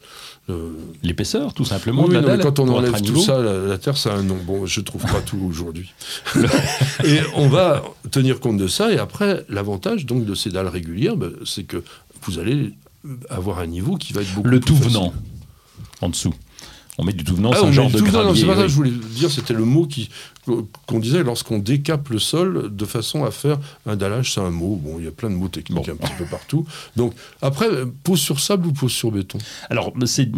[1.03, 2.07] L'épaisseur, tout simplement.
[2.41, 4.37] quand on enlève tout ça, la, Terre, ça a un nom.
[4.45, 5.93] Bon, je trouve pas tout aujourd'hui.
[7.05, 8.91] et on va tenir compte de ça.
[8.91, 11.83] Et après, l'avantage donc de ces dalles régulières, ben, c'est que
[12.23, 12.73] vous allez
[13.29, 15.13] avoir un niveau qui va être beaucoup le plus tout venant
[16.01, 16.33] en dessous.
[16.97, 18.41] On met du tout venant, ah, c'est un genre de gravier.
[18.41, 20.09] C'est pas ça que je voulais dire, c'était le mot qui,
[20.85, 24.79] qu'on disait lorsqu'on décape le sol de façon à faire un dallage, c'est un mot.
[24.81, 26.65] Bon, il y a plein de mots techniques un petit peu partout.
[26.95, 27.67] Donc, après,
[28.03, 29.37] pose sur sable ou pose sur béton?
[29.69, 30.29] Alors, c'est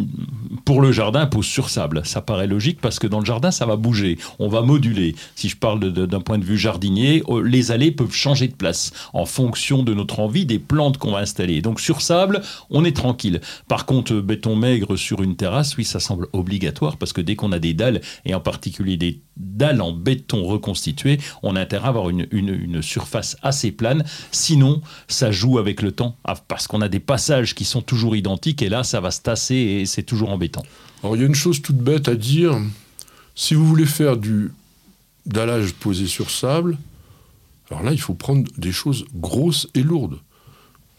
[0.64, 2.04] pour le jardin, pose sur sable.
[2.06, 4.18] Ça paraît logique parce que dans le jardin, ça va bouger.
[4.40, 5.16] On va moduler.
[5.36, 8.92] Si je parle d'un point de vue jardinier, oh, les allées peuvent changer de place
[9.14, 11.62] en fonction de notre envie des plantes qu'on va installer.
[11.62, 13.42] Donc, sur sable, on est tranquille.
[13.68, 17.52] Par contre, béton maigre sur une terrasse, oui, ça semble obligatoire parce que dès qu'on
[17.52, 21.90] a des dalles, et en particulier des dalles en béton reconstitué, on a intérêt à
[21.90, 24.04] avoir une, surface assez plane.
[24.32, 28.16] Sinon, ça joue avec le temps, ah, parce qu'on a des passages qui sont toujours
[28.16, 30.64] identiques, et là, ça va se tasser et c'est toujours embêtant.
[31.02, 32.60] Alors, il y a une chose toute bête à dire.
[33.34, 34.52] Si vous voulez faire du
[35.26, 36.78] dallage posé sur sable,
[37.72, 40.20] alors là, il faut prendre des choses grosses et lourdes.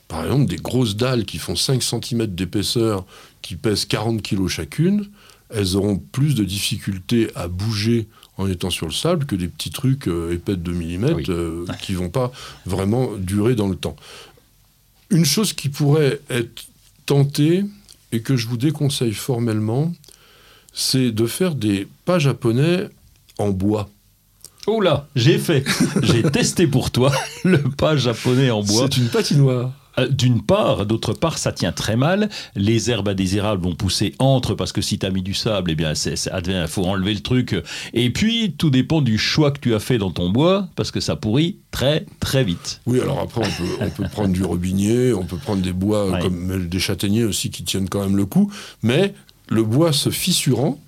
[0.09, 3.05] Par exemple, des grosses dalles qui font 5 cm d'épaisseur,
[3.43, 5.09] qui pèsent 40 kg chacune,
[5.51, 9.71] elles auront plus de difficultés à bouger en étant sur le sable que des petits
[9.71, 12.33] trucs euh, épais de 2 mm euh, qui vont pas
[12.67, 13.97] vraiment durer dans le temps.
[15.11, 16.65] Une chose qui pourrait être
[17.07, 17.65] tentée
[18.13, 19.93] et que je vous déconseille formellement,
[20.73, 22.89] c'est de faire des pas japonais
[23.39, 23.89] en bois.
[24.67, 25.65] Oh là, j'ai fait,
[26.03, 27.13] j'ai testé pour toi
[27.45, 28.89] le pas japonais en bois.
[28.91, 29.73] C'est une patinoire.
[29.99, 32.29] Euh, d'une part, d'autre part, ça tient très mal.
[32.55, 35.75] Les herbes indésirables vont pousser entre parce que si tu as mis du sable, eh
[35.75, 37.57] bien, il faut enlever le truc.
[37.93, 41.01] Et puis, tout dépend du choix que tu as fait dans ton bois parce que
[41.01, 42.81] ça pourrit très très vite.
[42.87, 46.19] Oui, alors après, on peut, on peut prendre du robinier, on peut prendre des bois
[46.21, 49.15] comme des châtaigniers aussi qui tiennent quand même le coup, mais
[49.49, 50.81] le bois se fissurant,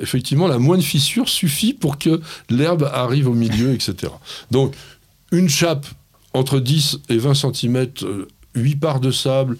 [0.00, 4.12] effectivement, la moindre fissure suffit pour que l'herbe arrive au milieu, etc.
[4.50, 4.74] Donc,
[5.32, 5.86] une chape
[6.32, 7.86] entre 10 et 20 cm,
[8.54, 9.56] 8 parts de sable,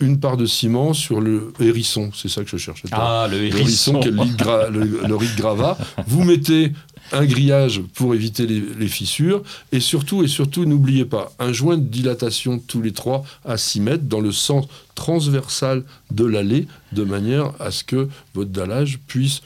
[0.00, 2.10] une part de ciment sur le hérisson.
[2.14, 2.88] C'est ça que je cherchais.
[2.92, 4.00] Ah, le hérisson.
[4.00, 5.78] Le le, riz de gravat.
[6.06, 6.72] Vous mettez
[7.12, 9.42] un grillage pour éviter les, fissures.
[9.70, 13.80] Et surtout, et surtout, n'oubliez pas, un joint de dilatation tous les 3 à 6
[13.80, 19.42] mètres dans le sens transversal de l'allée, de manière à ce que votre dallage puisse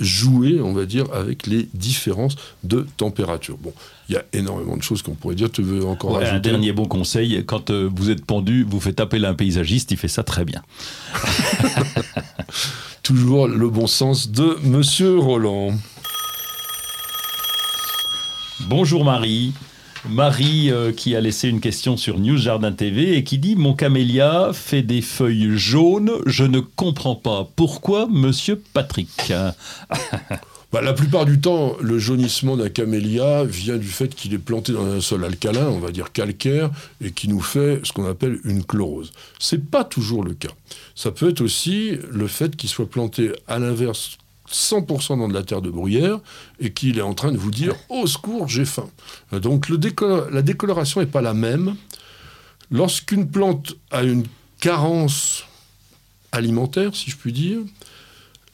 [0.00, 3.56] jouer, on va dire, avec les différences de température.
[3.58, 3.72] Bon,
[4.08, 5.50] il y a énormément de choses qu'on pourrait dire.
[5.50, 8.98] Tu veux encore ajouter Un dernier bon conseil, quand euh, vous êtes pendu, vous faites
[8.98, 10.62] appeler un paysagiste, il fait ça très bien.
[13.02, 15.72] Toujours le bon sens de Monsieur Roland.
[18.68, 19.52] Bonjour Marie.
[20.08, 23.74] Marie euh, qui a laissé une question sur News Jardin TV et qui dit Mon
[23.74, 27.48] camélia fait des feuilles jaunes, je ne comprends pas.
[27.54, 29.10] Pourquoi, monsieur Patrick
[30.72, 34.72] bah, La plupart du temps, le jaunissement d'un camélia vient du fait qu'il est planté
[34.72, 36.70] dans un sol alcalin, on va dire calcaire,
[37.02, 39.12] et qui nous fait ce qu'on appelle une chlorose.
[39.38, 40.52] C'est pas toujours le cas.
[40.94, 44.16] Ça peut être aussi le fait qu'il soit planté à l'inverse
[44.52, 46.18] 100% dans de la terre de bruyère
[46.58, 48.88] et qu'il est en train de vous dire au secours, j'ai faim.
[49.32, 49.78] Donc le
[50.30, 51.76] la décoloration n'est pas la même.
[52.70, 54.24] Lorsqu'une plante a une
[54.60, 55.44] carence
[56.32, 57.60] alimentaire, si je puis dire,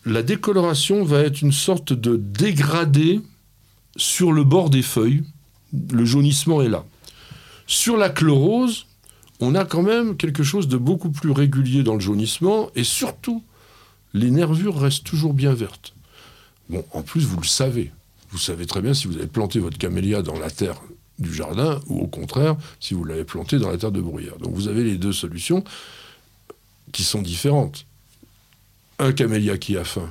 [0.05, 3.21] la décoloration va être une sorte de dégradé
[3.97, 5.25] sur le bord des feuilles.
[5.91, 6.85] Le jaunissement est là.
[7.67, 8.87] Sur la chlorose,
[9.41, 13.43] on a quand même quelque chose de beaucoup plus régulier dans le jaunissement et surtout
[14.17, 15.95] les nervures restent toujours bien vertes.
[16.69, 17.93] Bon, en plus, vous le savez.
[18.31, 20.81] Vous savez très bien si vous avez planté votre camélia dans la terre
[21.19, 24.37] du jardin ou au contraire si vous l'avez planté dans la terre de bruyère.
[24.39, 25.65] Donc vous avez les deux solutions
[26.93, 27.87] qui sont différentes.
[28.99, 30.11] Un camélia qui a faim,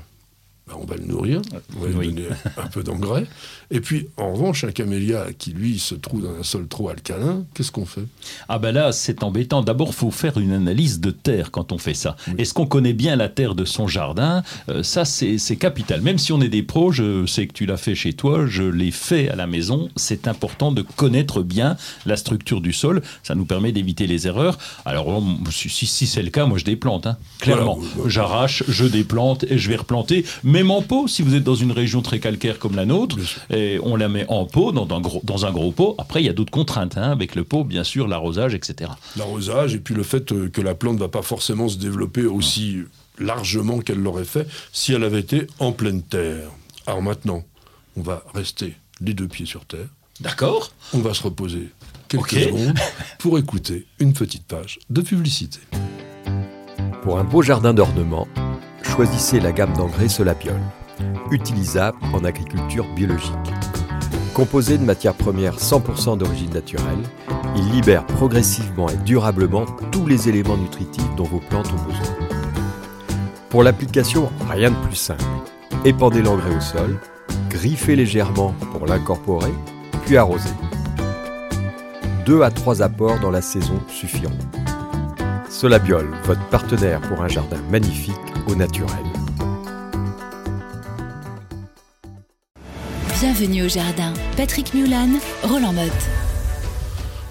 [0.67, 1.41] bah, on va le nourrir,
[1.77, 3.27] on va lui donner un peu d'engrais.
[3.71, 7.45] Et puis, en revanche, un camélia qui, lui, se trouve dans un sol trop alcalin,
[7.53, 8.05] qu'est-ce qu'on fait?
[8.49, 9.61] Ah ben là, c'est embêtant.
[9.61, 12.15] D'abord, il faut faire une analyse de terre quand on fait ça.
[12.37, 14.43] Est-ce qu'on connaît bien la terre de son jardin?
[14.69, 16.01] Euh, Ça, c'est capital.
[16.01, 18.63] Même si on est des pros, je sais que tu l'as fait chez toi, je
[18.63, 19.89] l'ai fait à la maison.
[19.95, 23.01] C'est important de connaître bien la structure du sol.
[23.23, 24.57] Ça nous permet d'éviter les erreurs.
[24.85, 27.07] Alors, si, si c'est le cas, moi, je déplante.
[27.07, 27.17] Hein.
[27.39, 27.79] Clairement.
[28.07, 31.73] J'arrache, je déplante et je vais replanter même en pot, si vous êtes dans une
[31.73, 33.17] région très calcaire comme la nôtre,
[33.49, 35.95] et on la met en pot, dans, un, gros, dans un gros pot.
[35.97, 38.91] Après, il y a d'autres contraintes hein, avec le pot, bien sûr, l'arrosage, etc.
[39.17, 42.25] L'arrosage, et puis le fait euh, que la plante ne va pas forcément se développer
[42.25, 42.77] aussi
[43.19, 46.49] largement qu'elle l'aurait fait si elle avait été en pleine terre.
[46.87, 47.43] Alors maintenant,
[47.97, 49.87] on va rester les deux pieds sur terre.
[50.21, 50.71] D'accord.
[50.93, 51.67] On va se reposer
[52.07, 52.79] quelques secondes
[53.19, 55.59] pour écouter une petite page de publicité.
[57.03, 58.25] Pour un beau jardin d'ornement,
[58.95, 60.61] choisissez la gamme d'engrais Solapiol,
[61.29, 63.33] utilisable en agriculture biologique.
[64.33, 67.03] Composé de matières premières 100% d'origine naturelle,
[67.57, 72.15] il libère progressivement et durablement tous les éléments nutritifs dont vos plantes ont besoin.
[73.49, 75.23] Pour l'application, rien de plus simple.
[75.83, 76.97] Épandez l'engrais au sol,
[77.49, 79.53] griffez légèrement pour l'incorporer,
[80.05, 80.49] puis arrosez.
[82.25, 84.39] Deux à trois apports dans la saison suffiront.
[85.49, 89.05] Solabiol, votre partenaire pour un jardin magnifique au naturel.
[93.19, 94.13] Bienvenue au jardin.
[94.35, 95.09] Patrick Mulan,
[95.43, 95.91] Roland Motte.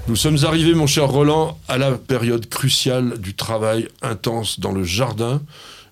[0.09, 4.83] Nous sommes arrivés, mon cher Roland, à la période cruciale du travail intense dans le
[4.85, 5.41] jardin.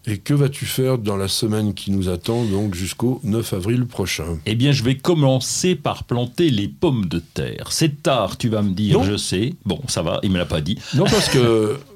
[0.06, 4.38] Et que vas-tu faire dans la semaine qui nous attend, donc jusqu'au 9 avril prochain?
[4.46, 7.68] Eh bien, je vais commencer par planter les pommes de terre.
[7.70, 9.54] C'est tard, tu vas me dire, je sais.
[9.64, 10.76] Bon, ça va, il me l'a pas dit.
[10.94, 11.78] Non, parce que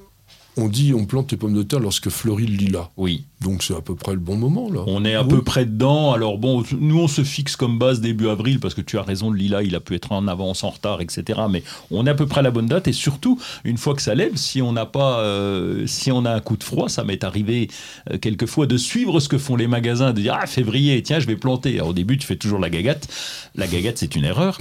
[0.56, 2.90] on dit on plante les pommes de terre lorsque fleurit le lilas.
[2.96, 3.24] Oui.
[3.42, 4.80] Donc c'est à peu près le bon moment là.
[4.86, 6.12] On est à peu près dedans.
[6.12, 9.28] Alors bon, nous on se fixe comme base début avril parce que tu as raison,
[9.30, 11.40] le lilas il a pu être en avance, en retard, etc.
[11.50, 14.00] Mais on est à peu près à la bonne date et surtout une fois que
[14.00, 17.04] ça lève, si on n'a pas, euh, si on a un coup de froid, ça
[17.04, 17.68] m'est arrivé
[18.10, 21.26] euh, quelquefois de suivre ce que font les magasins, de dire ah février, tiens je
[21.26, 21.82] vais planter.
[21.82, 23.06] au début tu fais toujours la gagate.
[23.54, 24.58] La gagate c'est une erreur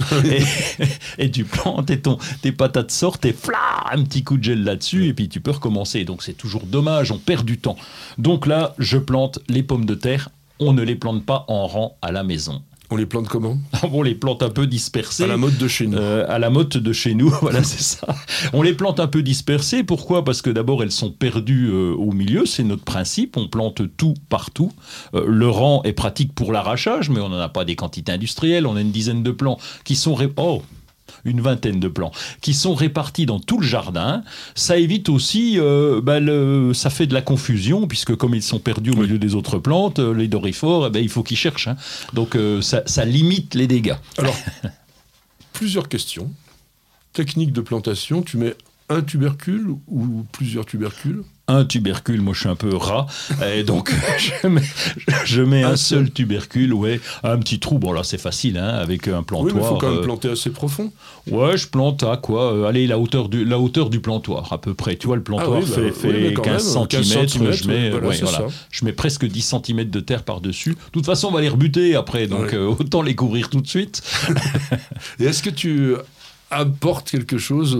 [1.18, 3.58] et, tu plantes et ton, tes patates sortent et fla
[3.90, 6.04] un petit coup de gel là-dessus et puis tu peux recommencer.
[6.04, 7.76] Donc c'est toujours dommage, on perd du temps.
[8.18, 10.30] Donc là je plante les pommes de terre.
[10.58, 12.62] On ne les plante pas en rang à la maison.
[12.88, 13.58] On les plante comment?
[13.92, 15.24] On les plante un peu dispersés.
[15.24, 15.98] À la mode de chez nous.
[15.98, 18.06] Euh, à la mode de chez nous, voilà, c'est ça.
[18.52, 19.82] On les plante un peu dispersées.
[19.82, 20.24] Pourquoi?
[20.24, 22.46] Parce que d'abord, elles sont perdues euh, au milieu.
[22.46, 23.36] C'est notre principe.
[23.36, 24.72] On plante tout partout.
[25.14, 28.66] Euh, le rang est pratique pour l'arrachage, mais on n'en a pas des quantités industrielles.
[28.66, 30.16] On a une dizaine de plants qui sont...
[30.36, 30.62] Oh
[31.26, 34.22] une vingtaine de plants, qui sont répartis dans tout le jardin.
[34.54, 36.20] Ça évite aussi, euh, bah,
[36.72, 39.98] ça fait de la confusion, puisque comme ils sont perdus au milieu des autres plantes,
[39.98, 41.68] euh, les dorifores, eh ben, il faut qu'ils cherchent.
[41.68, 41.76] Hein.
[42.14, 43.96] Donc euh, ça, ça limite les dégâts.
[44.18, 44.36] Alors,
[45.52, 46.30] plusieurs questions.
[47.12, 48.54] Technique de plantation, tu mets
[48.88, 51.24] un tubercule ou plusieurs tubercules?
[51.48, 53.06] Un tubercule, moi je suis un peu rat,
[53.54, 53.92] et donc
[55.24, 59.08] je mets, un, seul, tubercule, ouais, un petit trou, bon là c'est facile, hein, avec
[59.08, 59.46] un plantoir.
[59.46, 60.92] Oui, mais il faut quand même euh, planter assez profond.
[61.30, 64.60] Ouais, je plante à quoi euh, Allez, la hauteur, du, la hauteur du plantoir, à
[64.60, 64.96] peu près.
[64.96, 67.92] Tu vois, le plantoir ah fait, bah, fait 15, cm, je, mets,
[68.70, 70.70] je mets presque 10 cm de terre par-dessus.
[70.70, 73.68] De toute façon, on va les rebuter après, donc euh, autant les couvrir tout de
[73.68, 74.02] suite.
[75.20, 75.94] et est-ce que tu
[76.50, 77.76] apporte quelque chose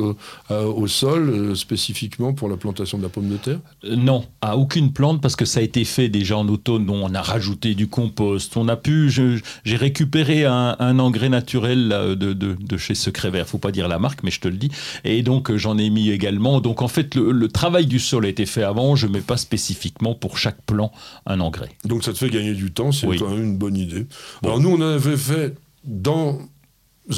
[0.51, 3.59] au, sol euh, spécifiquement pour la plantation de la pomme de terre?
[3.85, 6.89] Euh, Non, à aucune plante parce que ça a été fait déjà en automne.
[6.91, 8.57] On a rajouté du compost.
[8.57, 9.11] On a pu.
[9.11, 13.49] J'ai récupéré un, engrais naturel de, chez Secret Vert.
[13.49, 14.71] Faut pas dire la marque, mais je te le dis.
[15.05, 16.61] Et donc euh, j'en ai mis également.
[16.61, 18.97] Donc en fait, le, travail du sol a été fait avant.
[18.97, 20.93] Je mets pas spécifiquement pour chaque plant
[21.27, 21.71] un engrais.
[21.85, 22.93] Donc ça te fait gagner du temps.
[22.93, 24.07] C'est quand même une bonne idée.
[24.43, 25.55] Alors nous, on avait fait
[25.85, 26.41] dans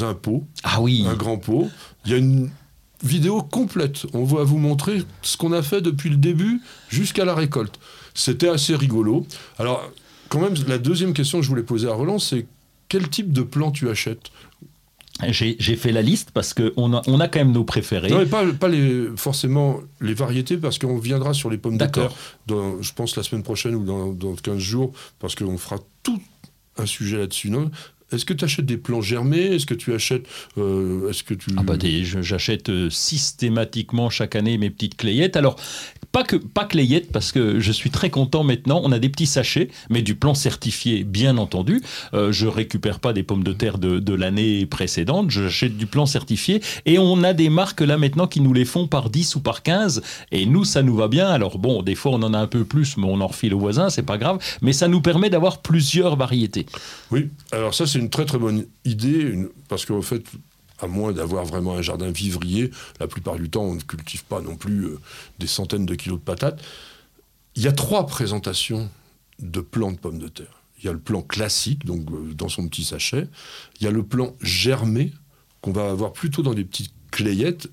[0.01, 0.47] un pot.
[0.63, 1.05] Ah oui.
[1.07, 1.69] Un grand pot.
[2.05, 2.51] Il y a une
[3.03, 4.07] vidéo complète.
[4.13, 7.79] On va vous montrer ce qu'on a fait depuis le début jusqu'à la récolte.
[8.15, 9.27] C'était assez rigolo.
[9.59, 9.91] Alors,
[10.29, 12.47] quand même, la deuxième question que je voulais poser à Roland, c'est
[12.89, 14.31] quel type de plant tu achètes?
[15.31, 18.09] J'ai fait la liste parce qu'on a, on a quand même nos préférés.
[18.09, 21.87] Non, mais pas, pas les, forcément les variétés, parce qu'on viendra sur les pommes de
[21.87, 22.13] terre,
[22.47, 26.23] dans, je pense, la semaine prochaine ou dans, dans 15 jours, parce qu'on fera tout
[26.77, 27.51] un sujet là-dessus.
[28.13, 29.55] Est-ce que tu achètes des plants germés?
[29.55, 34.57] Est-ce que tu achètes euh, Est-ce que tu ah bah j'achète euh, systématiquement chaque année
[34.57, 35.37] mes petites clayettes.
[35.37, 35.57] Alors
[36.13, 38.81] pas que pas clayettes parce que je suis très content maintenant.
[38.85, 41.83] On a des petits sachets, mais du plan certifié bien entendu.
[42.15, 45.31] Euh, je récupère pas des pommes de terre de, l'année précédente.
[45.31, 48.89] J'achète du plan certifié et on a des marques là maintenant qui nous les font
[48.89, 50.03] par 10 ou par 15
[50.33, 51.29] et nous ça nous va bien.
[51.29, 53.59] Alors bon, des fois on en a un peu plus, mais on en refile au
[53.59, 54.39] voisin, c'est pas grave.
[54.63, 56.67] Mais ça nous permet d'avoir plusieurs variétés.
[57.11, 57.29] Oui.
[57.53, 59.35] Alors ça c'est une très très bonne idée,
[59.69, 60.25] parce qu'en fait,
[60.81, 62.71] à moins d'avoir vraiment un jardin vivrier,
[63.01, 64.99] la plupart du temps, on ne cultive pas non plus euh,
[65.39, 66.61] des centaines de kilos de patates.
[67.57, 68.89] Il y a trois présentations
[69.41, 70.63] de plants de pommes de terre.
[70.79, 73.29] Il y a le plan classique, donc euh, dans son petit sachet.
[73.81, 75.13] Il y a le plan germé,
[75.61, 77.69] qu'on va avoir plutôt dans des petites clayettes,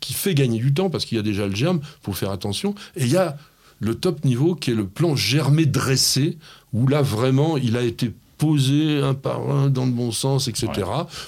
[0.00, 2.74] qui fait gagner du temps parce qu'il y a déjà le germe, pour faire attention.
[2.94, 3.36] Et il y a
[3.80, 6.38] le top niveau qui est le plan germé dressé,
[6.72, 8.12] où là vraiment il a été
[8.44, 10.68] poser un par un dans le bon sens, etc.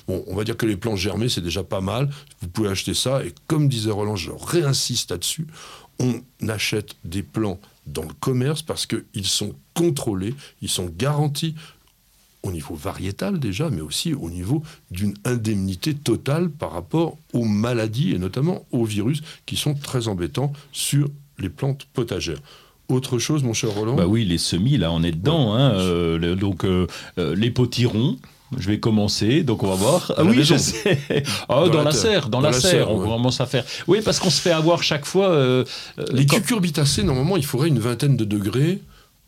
[0.07, 2.11] Bon, on va dire que les plants germés, c'est déjà pas mal.
[2.43, 3.25] Vous pouvez acheter ça.
[3.25, 5.47] Et comme disait Roland, je réinsiste là-dessus,
[5.99, 11.55] on achète des plants dans le commerce parce qu'ils sont contrôlés, ils sont garantis
[12.43, 18.13] au niveau variétal déjà, mais aussi au niveau d'une indemnité totale par rapport aux maladies
[18.13, 21.09] et notamment aux virus qui sont très embêtants sur
[21.39, 22.43] les plantes potagères.
[22.89, 25.55] Autre chose, mon cher Roland Bah oui, les semis, là, on est dedans.
[25.55, 26.87] Hein, euh, donc, euh,
[27.19, 28.17] euh, les potirons.
[28.57, 30.13] Je vais commencer, donc on va voir.
[30.17, 31.01] Ah oui, je sais.
[31.49, 33.65] Ah, dans, la, serre, dans, la, serre, on commence à faire.
[33.89, 35.65] Oui, parce qu'on se fait avoir chaque fois.
[36.13, 38.81] les cucurbitacées, normalement, il faudrait une vingtaine de degrés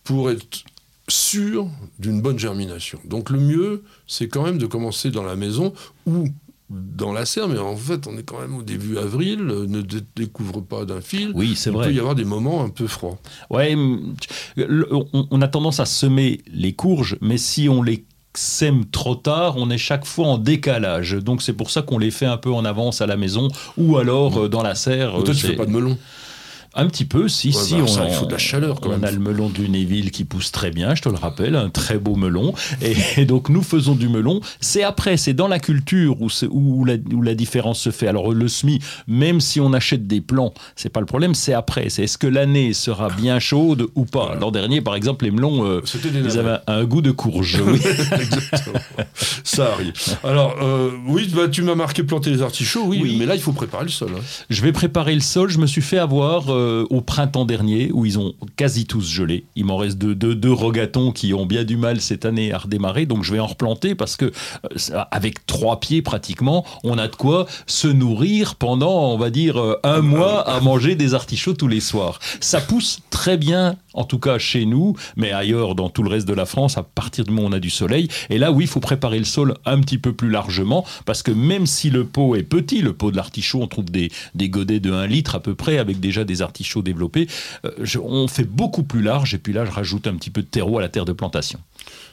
[0.05, 0.65] pour être
[1.09, 3.01] sûr d'une bonne germination.
[3.05, 5.73] Donc le mieux, c'est quand même de commencer dans la maison
[6.07, 6.29] où
[6.71, 9.81] dans la serre, mais en fait, on est quand même au début avril, euh, ne
[10.17, 11.33] découvre pas d'un fil.
[11.35, 11.87] Oui, c'est vrai.
[11.87, 13.19] Il peut y avoir des moments un peu froids.
[13.49, 18.05] Ouais, on, a tendance à semer les courges, mais si on les
[18.35, 21.15] sème trop tard, on est chaque fois en décalage.
[21.15, 23.97] Donc c'est pour ça qu'on les fait un peu en avance à la maison ou
[23.97, 25.13] alors euh, dans la serre.
[25.25, 25.97] Toi, tu fais pas de melon.
[26.79, 27.75] Un petit peu, si, si.
[27.75, 30.23] Bah, on, il faut de la chaleur quand on a le melon du Néville qui
[30.23, 32.55] pousse très bien, je te le rappelle, un très beau melon.
[32.81, 34.41] Et, donc nous faisons du melon.
[34.61, 38.07] C'est après, c'est dans la culture où, où, la, où, la, différence se fait.
[38.07, 41.89] Alors le SMI, même si on achète des plants, c'est pas le problème, c'est après.
[41.89, 44.37] C'est est-ce que l'année sera bien chaude ou pas?
[44.41, 47.59] L'an dernier, par exemple, les melons, euh, ils avaient un, goût de courge.
[47.69, 47.81] Oui.
[47.85, 48.79] Exactement.
[49.45, 49.93] Ça arrive.
[50.25, 53.53] Alors, euh, oui, bah, tu m'as marqué planter les artichauts, oui, mais là, il faut
[53.53, 54.11] préparer le sol.
[54.17, 54.21] Hein.
[54.49, 55.51] Je vais préparer le sol.
[55.51, 56.45] Je me suis fait avoir...
[56.49, 59.45] Euh, au printemps dernier où ils ont quasi tous gelé.
[59.57, 60.55] Il m'en reste deux, deux,
[61.15, 64.17] qui ont bien du mal cette année à redémarrer, donc je vais en replanter parce
[64.17, 69.31] que euh, avec trois pieds pratiquement, on a de quoi se nourrir pendant, on va
[69.31, 72.19] dire, euh, un mois à manger des artichauts tous les soirs.
[72.41, 76.29] Ça pousse très bien en tout cas chez nous, mais ailleurs dans tout le reste
[76.29, 78.09] de la France, à partir du moment où on a du soleil.
[78.31, 81.33] Et là, oui, il faut préparer le sol un petit peu plus largement, parce que
[81.33, 84.11] même si le pot est petit, le pot de l'artichaut, on trouve des,
[84.49, 87.27] godets de 1 litre à peu près, avec déjà des artichauts développés,
[87.65, 87.71] euh,
[88.03, 90.79] on fait beaucoup plus large, et puis là, je rajoute un petit peu de terreau
[90.79, 91.59] à la terre de plantation.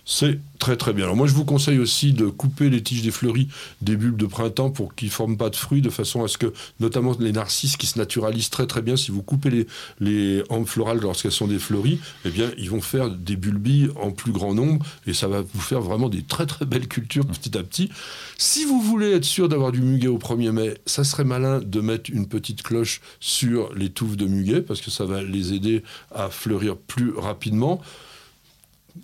[0.08, 1.06] C'est très très bien.
[1.06, 3.48] Alors moi je vous conseille aussi de couper les tiges des fleuris
[3.82, 6.38] des bulbes de printemps pour qu'ils ne forment pas de fruits, de façon à ce
[6.38, 9.68] que, notamment les narcisses qui se naturalisent très très bien, si vous coupez les,
[10.00, 14.32] les florales lorsqu'elles sont des fleuries, eh bien ils vont faire des bulbilles en plus
[14.32, 17.64] grand nombre et ça va vous faire vraiment des très très belles cultures petit à
[17.64, 17.90] petit.
[18.38, 21.82] Si vous voulez être sûr d'avoir du muguet au 1er mai, ça serait malin de
[21.82, 25.82] mettre une petite cloche sur les touffes de muguet parce que ça va les aider
[26.14, 27.82] à fleurir plus rapidement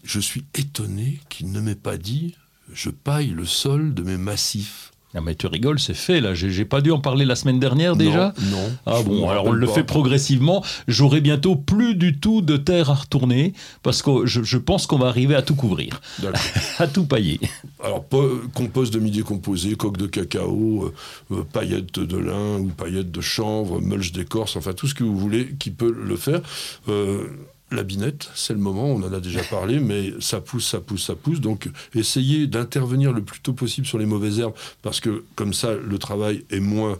[0.03, 2.35] je suis étonné qu'il ne m'ait pas dit
[2.73, 4.91] je paille le sol de mes massifs.
[5.13, 6.33] Ah mais tu rigoles, c'est fait là.
[6.33, 8.33] J'ai pas dû en parler la semaine dernière déjà.
[8.49, 8.71] Non.
[8.85, 10.63] Ah bon, alors on le fait progressivement.
[10.87, 15.07] J'aurai bientôt plus du tout de terre à retourner parce que je, pense qu'on va
[15.07, 15.99] arriver à tout couvrir,
[16.79, 17.41] à tout pailler.
[17.83, 18.05] Alors
[18.53, 20.93] compost de midi composé, coque de cacao, euh,
[21.35, 25.17] euh, paillettes de lin ou paillettes de chanvre, mulch d'écorce, enfin tout ce que vous
[25.17, 26.39] voulez qui peut le faire.
[26.87, 27.27] Euh,
[27.71, 31.05] la binette, c'est le moment, on en a déjà parlé, mais ça pousse, ça pousse,
[31.05, 31.39] ça pousse.
[31.39, 35.73] Donc essayez d'intervenir le plus tôt possible sur les mauvaises herbes, parce que comme ça,
[35.73, 36.99] le travail est moins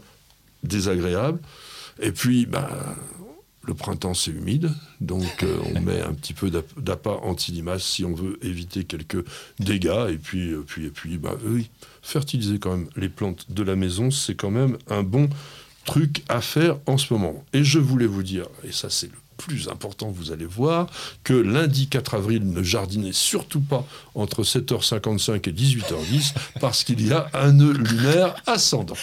[0.64, 1.40] désagréable.
[2.02, 2.96] Et puis, bah,
[3.64, 8.14] le printemps, c'est humide, donc euh, on met un petit peu d'appât anti-limaces si on
[8.14, 9.24] veut éviter quelques
[9.60, 10.08] dégâts.
[10.10, 11.70] Et puis, euh, puis, et puis bah, oui,
[12.02, 15.30] fertiliser quand même les plantes de la maison, c'est quand même un bon
[15.86, 17.44] truc à faire en ce moment.
[17.54, 20.88] Et je voulais vous dire, et ça c'est le plus important, vous allez voir,
[21.24, 27.12] que lundi 4 avril, ne jardinez surtout pas entre 7h55 et 18h10 parce qu'il y
[27.12, 28.96] a un nœud lunaire ascendant.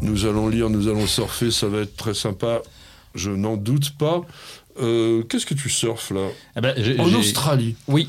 [0.00, 2.62] Nous allons lire, nous allons surfer, ça va être très sympa,
[3.14, 4.22] je n'en doute pas.
[4.80, 6.28] Euh, qu'est-ce que tu surfes là?
[6.56, 8.08] Eh ben, En Australie Oui.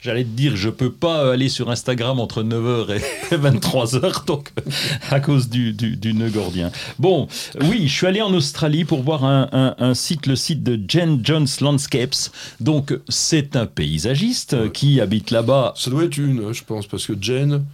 [0.00, 4.52] J'allais te dire, je peux pas aller sur Instagram entre 9h et 23h, donc
[5.10, 6.70] à cause du, du, nœud gordien.
[7.00, 7.26] Bon,
[7.62, 11.48] oui, je suis allé en Australie pour voir un, site, le site de Jen Jones
[11.60, 12.30] Landscapes.
[12.60, 15.74] Donc, c'est un paysagiste qui habite là-bas.
[15.76, 17.64] Ça doit être une, je pense, parce que Jen.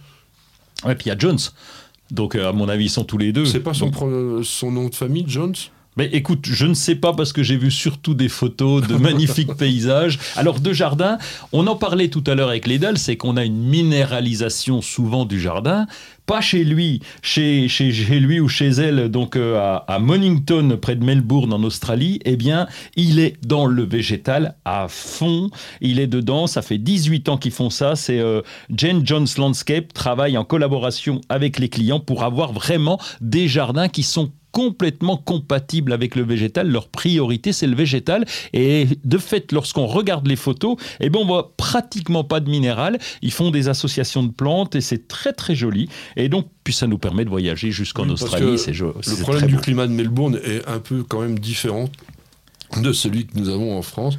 [0.83, 1.39] Ouais, puis il y a Jones.
[2.11, 3.45] Donc, euh, à mon avis, ils sont tous les deux.
[3.45, 3.91] C'est pas son,
[4.43, 5.55] son nom de famille, Jones?
[5.97, 9.55] Mais écoute, je ne sais pas parce que j'ai vu surtout des photos de magnifiques
[9.55, 10.19] paysages.
[10.35, 11.17] Alors de jardin,
[11.53, 15.39] on en parlait tout à l'heure avec Lédal, c'est qu'on a une minéralisation souvent du
[15.39, 15.87] jardin.
[16.25, 20.95] Pas chez lui, chez, chez, lui ou chez elle, donc euh, à, à, Monington, près
[20.95, 25.51] de Melbourne en Australie, eh bien, il est dans le végétal à fond.
[25.81, 27.95] Il est dedans, ça fait 18 ans qu'ils font ça.
[27.95, 28.41] C'est euh,
[28.75, 34.01] Jane Jones Landscape, travaille en collaboration avec les clients pour avoir vraiment des jardins qui
[34.01, 36.71] sont complètement compatibles avec le végétal.
[36.71, 38.25] Leur priorité, c'est le végétal.
[38.53, 42.97] Et de fait, lorsqu'on regarde les photos, eh ben, on voit pratiquement pas de minéral.
[43.21, 45.89] Ils font des associations de plantes et c'est très très joli.
[46.15, 48.57] Et donc, puis ça nous permet de voyager jusqu'en Australie.
[48.57, 51.89] C'est Le problème du climat de Melbourne est un peu quand même différent
[52.81, 54.17] de celui que nous avons en France.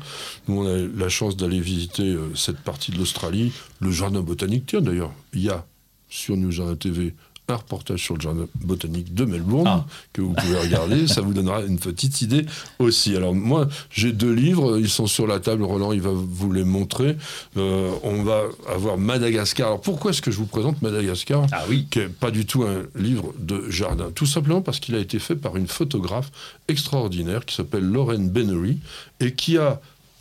[0.49, 4.64] Nous, on a la chance d'aller visiter euh, cette partie de l'Australie, le jardin botanique.
[4.66, 5.64] Tiens, d'ailleurs, il y a
[6.11, 7.14] sur New Jardin TV
[7.49, 9.87] un reportage sur le jardin botanique de Melbourne ah.
[10.13, 11.07] que vous pouvez regarder.
[11.07, 12.45] ça vous donnera une petite idée
[12.79, 13.17] aussi.
[13.17, 15.63] Alors moi, j'ai deux livres, ils sont sur la table.
[15.63, 17.17] Roland, il va vous les montrer.
[17.57, 19.69] Euh, on va avoir Madagascar.
[19.69, 21.87] Alors pourquoi est-ce que je vous présente Madagascar Ah oui.
[21.91, 24.11] Qui n'est pas du tout un livre de jardin?
[24.15, 26.31] Tout simplement parce qu'il a été fait par une photographe
[26.69, 28.79] extraordinaire qui s'appelle Lauren Bennery
[29.21, 29.81] et qui a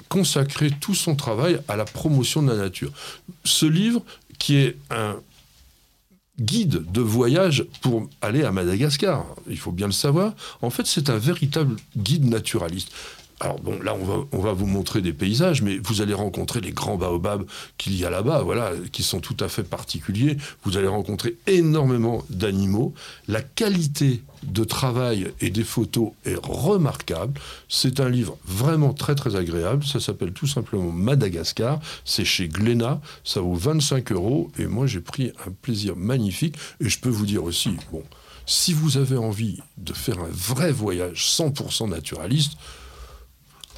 [0.10, 2.92] consacré tout son travail à la promotion de la nature.
[3.44, 4.04] Ce livre,
[4.38, 5.16] qui est un
[6.40, 9.26] guide de voyage pour aller à Madagascar.
[9.50, 10.34] Il faut bien le savoir.
[10.62, 12.92] En fait, c'est un véritable guide naturaliste.
[13.42, 16.62] Alors bon, là, on va, on va vous montrer des paysages, mais vous allez rencontrer
[16.62, 17.46] les grands baobabs
[17.78, 20.38] qu'il y a là-bas, voilà, qui sont tout à fait particuliers.
[20.64, 22.94] Vous allez rencontrer énormément d'animaux.
[23.28, 27.40] La qualité de travail et des photos est remarquable.
[27.68, 29.84] C'est un livre vraiment très très agréable.
[29.84, 31.82] Ça s'appelle tout simplement Madagascar.
[32.06, 33.02] C'est chez Glénat.
[33.26, 34.50] Ça vaut 25 euros.
[34.58, 36.56] Et moi, j'ai pris un plaisir magnifique.
[36.80, 38.04] Et je peux vous dire aussi, bon,
[38.46, 42.54] si vous avez envie de faire un vrai voyage 100% naturaliste,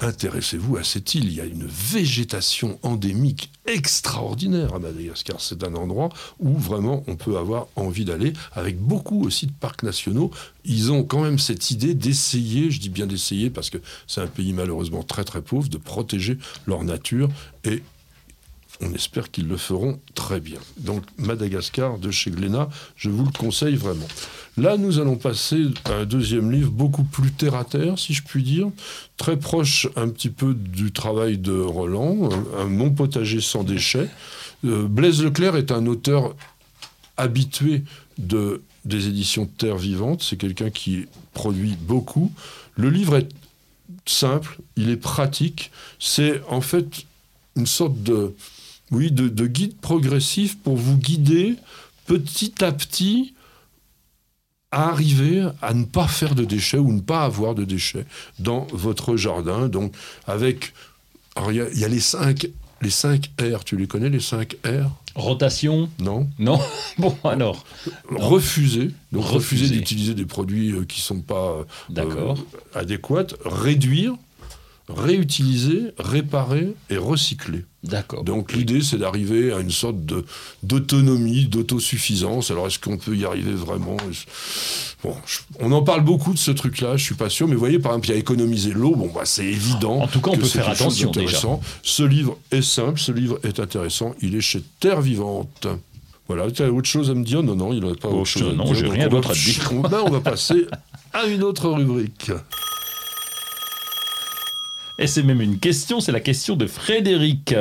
[0.02, 1.26] intéressez-vous à cette île.
[1.26, 5.42] Il y a une végétation endémique extraordinaire à Madagascar.
[5.42, 9.84] C'est un endroit où vraiment on peut avoir envie d'aller, avec beaucoup aussi de parcs
[9.84, 10.32] nationaux.
[10.66, 13.78] Ils ont quand même cette idée d'essayer, je dis bien d'essayer parce que
[14.08, 17.30] c'est un pays malheureusement très très pauvre, de protéger leur nature.
[17.64, 17.84] Et
[18.82, 20.60] on espère qu'ils le feront très bien.
[20.78, 24.08] Donc Madagascar de chez Glénat, je vous le conseille vraiment.
[24.58, 28.24] Là, nous allons passer à un deuxième livre beaucoup plus terre à terre, si je
[28.24, 28.70] puis dire,
[29.16, 34.10] très proche un petit peu du travail de Roland, un, Mon potager sans déchets.
[34.66, 36.36] Euh, Blaise Leclerc est un auteur
[37.18, 37.84] habitué
[38.18, 42.32] de, des éditions Terre Vivante, c'est quelqu'un qui produit beaucoup.
[42.76, 43.30] Le livre est
[44.06, 47.06] simple, il est pratique, c'est en fait
[47.56, 48.34] une sorte de,
[48.92, 51.56] oui, de, guide progressif pour vous guider
[52.06, 53.34] petit à petit
[54.72, 58.06] à arriver à ne pas faire de déchets ou ne pas avoir de déchets
[58.40, 59.70] dans votre jardin.
[59.70, 59.94] Donc,
[60.26, 60.74] avec.
[61.50, 62.48] il y, a les cinq,
[62.82, 64.92] les 5 R, tu les connais, les 5 R?
[65.16, 65.90] Rotation?
[66.00, 66.28] Non.
[66.38, 66.60] Non
[66.98, 67.66] Bon, alors.
[68.10, 68.92] Refuser.
[69.12, 71.64] Donc, refuser, d'utiliser des produits euh, qui ne sont pas
[71.98, 72.36] euh,
[72.76, 73.28] adéquats.
[73.46, 74.16] Réduire
[74.90, 77.66] réutiliser, réparer et recycler.
[77.84, 78.24] D'accord.
[78.24, 80.26] Donc l'idée, c'est d'arriver à une sorte de,
[80.64, 82.52] d'autonomie, d'autosuffisance.
[82.52, 83.98] Alors est-ce qu'on peut y arriver vraiment?
[85.04, 85.16] Bon,
[85.60, 87.92] On en parle beaucoup de ce truc-là, je suis pas sûr, mais vous voyez, par
[87.92, 90.00] exemple, il y a économiser l'eau, bon, bah, c'est évident.
[90.00, 91.38] En tout cas, on peut faire attention déjà.
[91.84, 95.68] Ce livre est simple, ce livre est intéressant, il est chez Terre Vivante.
[96.28, 97.42] Voilà, tu as autre chose à me dire?
[97.42, 99.72] Non, non, il n'y a pas autre chose à non, j'ai rien d'autre à dire.
[100.06, 100.68] on va passer
[101.14, 102.32] à une autre rubrique.
[105.00, 107.54] Et c'est même une question, c'est la question de Frédéric.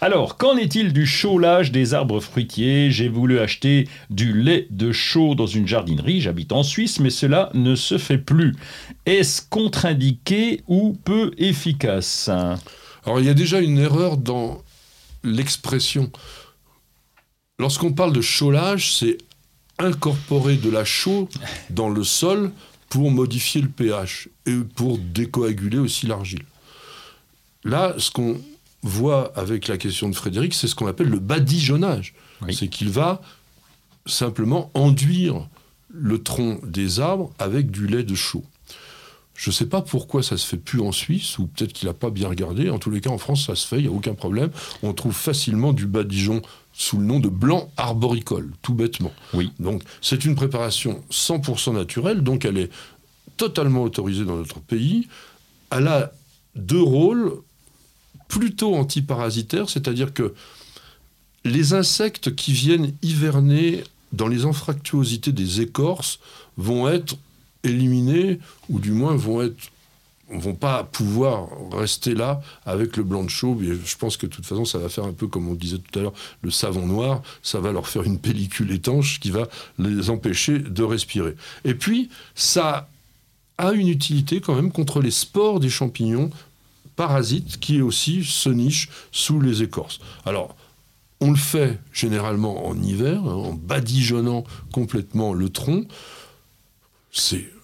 [0.00, 2.90] Alors, qu'en est-il du chaulage des arbres fruitiers?
[2.90, 7.50] J'ai voulu acheter du lait de chaux dans une jardinerie, j'habite en Suisse, mais cela
[7.54, 8.56] ne se fait plus.
[9.06, 12.28] Est-ce contre-indiqué ou peu efficace?
[12.28, 14.62] Alors, il y a déjà une erreur dans
[15.24, 16.10] l'expression.
[17.58, 19.18] Lorsqu'on parle de chaulage, c'est
[19.78, 21.28] incorporer de la chaux
[21.70, 22.52] dans le sol
[22.88, 26.44] pour modifier le pH et pour décoaguler aussi l'argile.
[27.64, 28.40] Là, ce qu'on
[28.82, 32.14] voit avec la question de Frédéric, c'est ce qu'on appelle le badigeonnage.
[32.52, 33.20] C'est qu'il va
[34.06, 35.48] simplement enduire
[35.88, 38.44] le tronc des arbres avec du lait de chaux.
[39.38, 41.94] Je ne sais pas pourquoi ça se fait plus en Suisse, ou peut-être qu'il n'a
[41.94, 42.70] pas bien regardé.
[42.70, 44.50] En tous les cas, en France, ça se fait, il n'y a aucun problème.
[44.82, 49.12] On trouve facilement du badigeon sous le nom de blanc arboricole, tout bêtement.
[49.34, 49.52] Oui.
[49.60, 52.70] Donc, c'est une préparation 100% naturelle, donc elle est
[53.36, 55.06] totalement autorisée dans notre pays.
[55.70, 56.10] Elle a
[56.56, 57.32] deux rôles
[58.26, 60.34] plutôt antiparasitaires, c'est-à-dire que
[61.44, 66.18] les insectes qui viennent hiverner dans les anfractuosités des écorces
[66.56, 67.16] vont être
[67.64, 68.38] éliminés,
[68.68, 69.70] ou du moins vont être
[70.30, 73.58] vont pas pouvoir rester là avec le blanc de chaux.
[73.60, 75.98] je pense que de toute façon, ça va faire un peu comme on disait tout
[75.98, 79.48] à l'heure, le savon noir, ça va leur faire une pellicule étanche qui va
[79.78, 81.34] les empêcher de respirer.
[81.64, 82.88] Et puis, ça
[83.56, 86.30] a une utilité quand même contre les spores des champignons
[86.94, 90.00] parasites qui aussi se nichent sous les écorces.
[90.26, 90.56] Alors,
[91.20, 95.84] on le fait généralement en hiver, en badigeonnant complètement le tronc.
[97.10, 97.57] C'est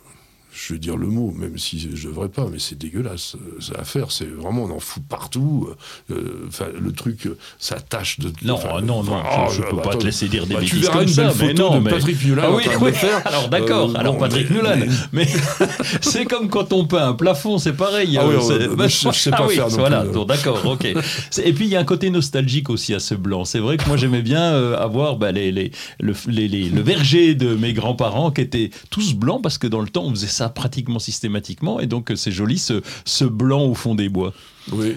[0.54, 3.84] je vais dire le mot, même si je devrais pas, mais c'est dégueulasse, ça à
[3.84, 4.12] faire.
[4.12, 5.68] C'est vraiment, on en fout partout.
[6.10, 7.28] Euh, enfin, le truc,
[7.58, 8.32] ça tâche de.
[8.44, 10.98] Non, non, non, je, ne peux pas te laisser dire des bah, bêtises tu verras
[10.98, 12.42] comme une ça, belle photo de Patrick Mulan.
[12.46, 12.92] Ah oui, oui.
[13.24, 13.90] Alors d'accord.
[13.90, 14.78] Euh, alors Patrick Mulan,
[15.12, 15.26] mais,
[16.00, 18.16] c'est comme quand on peint un plafond, c'est pareil.
[18.16, 19.68] Ah oui, euh, bah, je, sais pas ah faire.
[19.68, 20.84] voilà, d'accord, ok.
[21.44, 23.44] Et puis il y a un côté nostalgique aussi à ce blanc.
[23.44, 27.54] C'est vrai que moi j'aimais bien avoir bah, les, les, le, les, le verger de
[27.56, 30.98] mes grands-parents qui étaient tous blancs parce que dans le temps on faisait ça pratiquement
[30.98, 34.32] systématiquement et donc c'est joli ce, ce blanc au fond des bois.
[34.72, 34.94] Oui.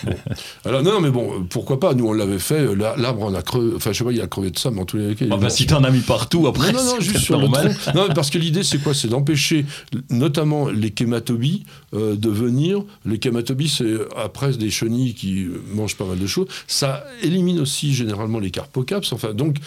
[0.64, 1.94] Alors non, mais bon, pourquoi pas?
[1.94, 2.74] Nous, on l'avait fait.
[2.74, 3.72] L'arbre en a crevé.
[3.76, 5.26] Enfin, je sais pas, il a crevé de ça, mais en tous les cas.
[5.30, 6.72] Enfin, si t'en as mis partout après.
[6.72, 7.68] Non, non, juste sur normal.
[7.68, 7.92] le tronc.
[7.94, 8.94] Non, parce que l'idée, c'est quoi?
[8.94, 9.64] C'est d'empêcher,
[10.10, 11.64] notamment les kématobies,
[11.94, 12.82] euh, de venir.
[13.04, 16.48] Les kématobies, c'est après des chenilles qui mangent pas mal de choses.
[16.66, 19.12] Ça élimine aussi généralement les carpocaps.
[19.12, 19.58] Enfin, donc,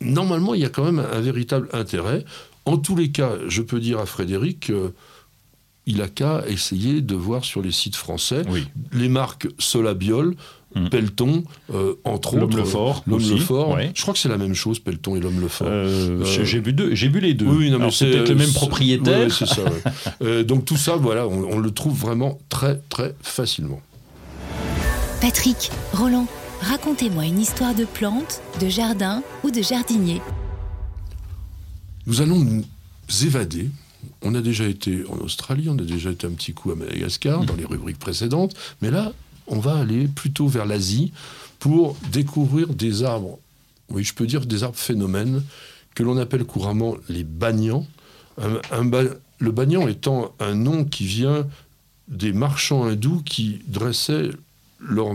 [0.00, 2.24] normalement, il y a quand même un, véritable intérêt.
[2.64, 4.70] En tous les cas, je peux dire à Frédéric.
[4.70, 4.94] Euh,
[5.86, 8.42] il a qu'à essayer de voir sur les sites français
[8.92, 10.34] les marques Solabiol,
[10.74, 10.88] hmm.
[10.88, 12.40] Pelton, euh, entre autres.
[12.40, 13.02] L'homme le fort.
[13.06, 13.78] L'homme le fort.
[13.94, 15.68] Je crois que c'est la même chose, Pelton et l'homme le fort.
[15.70, 17.46] Euh, euh, j'ai vu deux, j'ai vu les deux.
[17.46, 19.30] Oui, c'est peut-être le même propriétaire.
[19.32, 19.62] c'est ça.
[20.44, 23.80] donc tout ça, voilà, on, le trouve vraiment très très facilement.
[25.20, 26.26] Patrick, Roland,
[26.60, 30.20] racontez-moi une histoire de plantes, de jardin ou de jardinier.
[32.06, 32.64] Nous allons nous
[33.22, 33.70] évader
[34.22, 37.44] on a déjà été en Australie, on a déjà été un petit coup à Madagascar
[37.44, 39.12] dans les rubriques précédentes, mais là,
[39.46, 41.12] on va aller plutôt vers l'Asie
[41.58, 43.38] pour découvrir des arbres,
[43.90, 45.42] oui, je peux dire des arbres phénomènes
[45.94, 47.86] que l'on appelle couramment les bagnans.
[48.38, 51.46] le bagnan étant un nom qui vient
[52.08, 54.30] des marchands hindous qui dressaient
[54.80, 55.14] leur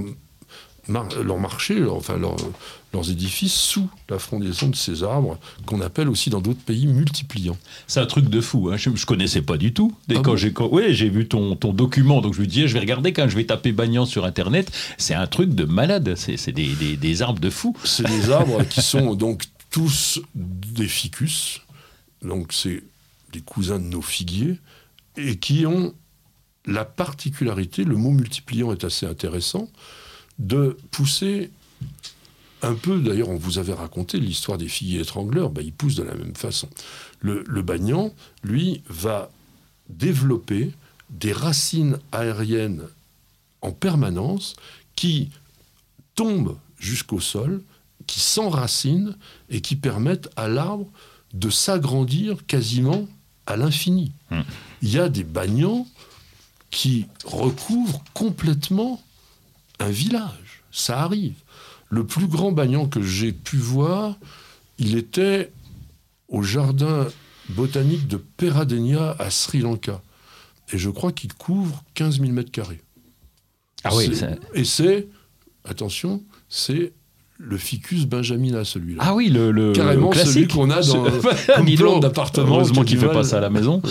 [0.90, 6.42] leur marché, enfin leurs édifices sous la frondaison de ces arbres qu'on appelle aussi dans
[6.42, 7.58] d'autres pays multipliants.
[7.88, 8.70] C'est un truc de fou.
[8.72, 8.78] Hein.
[8.78, 9.96] Je, ne connaissais pas du tout.
[10.08, 12.74] Dès ah quand j'ai ouais, j'ai vu ton, ton document, donc je me disais je
[12.74, 14.72] vais regarder quand je vais taper Bagnan sur internet.
[14.98, 16.16] C'est un truc de malade.
[16.16, 17.76] C'est des, des, des, arbres de fou.
[17.84, 21.62] C'est des arbres qui sont donc tous des ficus.
[22.22, 22.84] Donc c'est
[23.32, 24.58] des cousins de nos figuiers
[25.18, 25.94] et qui ont
[26.66, 29.70] la particularité, le mot multipliant est assez intéressant,
[30.40, 31.52] de pousser
[32.62, 36.04] un peu, d'ailleurs, on vous avait raconté l'histoire des figuiers étrangleurs, ben, ils poussent de
[36.04, 36.68] la même façon.
[37.22, 38.14] Le, le bagnan,
[38.44, 39.32] lui, va
[39.88, 40.72] développer
[41.10, 42.84] des racines aériennes
[43.62, 44.56] en permanence
[44.96, 45.30] qui
[46.16, 47.64] tombent jusqu'au sol,
[48.08, 49.16] qui s'enracinent
[49.50, 50.88] et qui permettent à l'arbre
[51.34, 53.08] de s'agrandir quasiment
[53.46, 54.12] à l'infini.
[54.32, 54.42] Hmm.
[54.82, 55.88] Il y a des bagnans
[56.72, 59.02] qui recouvrent complètement
[59.80, 60.64] un village.
[60.72, 61.36] Ça arrive.
[61.90, 64.18] Le plus grand bagnan que j'ai pu voir,
[64.78, 65.52] il était
[66.28, 67.08] au jardin
[67.50, 70.02] botanique de Peradenia à Sri Lanka.
[70.72, 72.82] Et je crois qu'il couvre 15 000 mètres carrés.
[73.84, 74.12] Ah oui.
[74.54, 75.08] Et c'est,
[75.66, 76.94] attention, c'est
[77.38, 79.02] le ficus benjamina, celui-là.
[79.04, 81.06] Ah oui, le, carrément celui qu'on a dans
[81.56, 82.56] comme plan d'appartement.
[82.56, 83.82] Heureusement qu'il ne fait pas ça à la maison.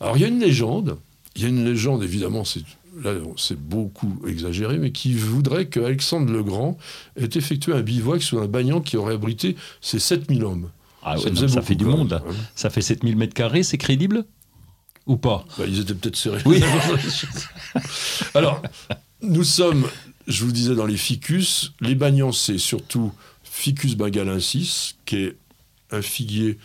[0.00, 0.96] Alors il y a une légende.
[1.34, 2.62] Il y a une légende, évidemment, c'est
[3.02, 6.78] là c'est beaucoup exagéré, mais qui voudrait qu'Alexandre le Grand
[7.16, 10.70] ait effectué un bivouac sur un bagnan qui aurait abrité ses 7000 hommes.
[11.02, 12.20] Ah ça, fait du monde.
[12.56, 14.24] Ça fait 7000 mètres carrés, c'est crédible
[15.06, 15.44] Ou pas?
[15.56, 16.42] Bah, Ils étaient peut-être serrés.
[16.44, 16.60] Oui.
[18.34, 18.60] Alors,
[19.22, 19.86] nous sommes,
[20.26, 21.74] je vous disais, dans les ficus.
[21.80, 23.12] Les bagnans, c'est surtout
[23.44, 25.36] Ficus bengalensis, qui est
[25.92, 26.58] un figuier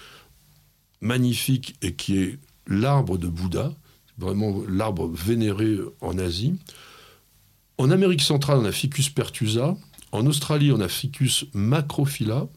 [1.01, 3.73] magnifique et qui est l'arbre de Bouddha
[4.18, 6.55] vraiment l'arbre vénéré en Asie.
[7.78, 9.76] En Amérique centrale, on a Ficus pertusa.
[10.12, 12.47] En Australie, on a Ficus macrophylla.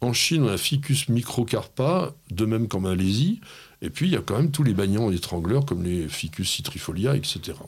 [0.00, 3.40] En Chine, on a Ficus microcarpa, de même qu'en Malaisie.
[3.82, 7.16] Et puis, il y a quand même tous les bagnons étrangleurs, comme les Ficus citrifolia,
[7.16, 7.58] etc.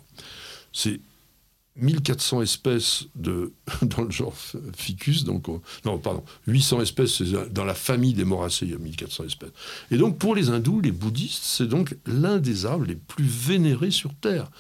[1.77, 3.53] 1400 espèces de,
[3.83, 4.35] dans le genre
[4.77, 5.47] ficus, donc
[5.85, 9.51] non, pardon, 800 espèces dans la famille des moracées, il y a 1400 espèces.
[9.91, 13.91] Et donc pour les hindous, les bouddhistes, c'est donc l'un des arbres les plus vénérés
[13.91, 14.51] sur Terre,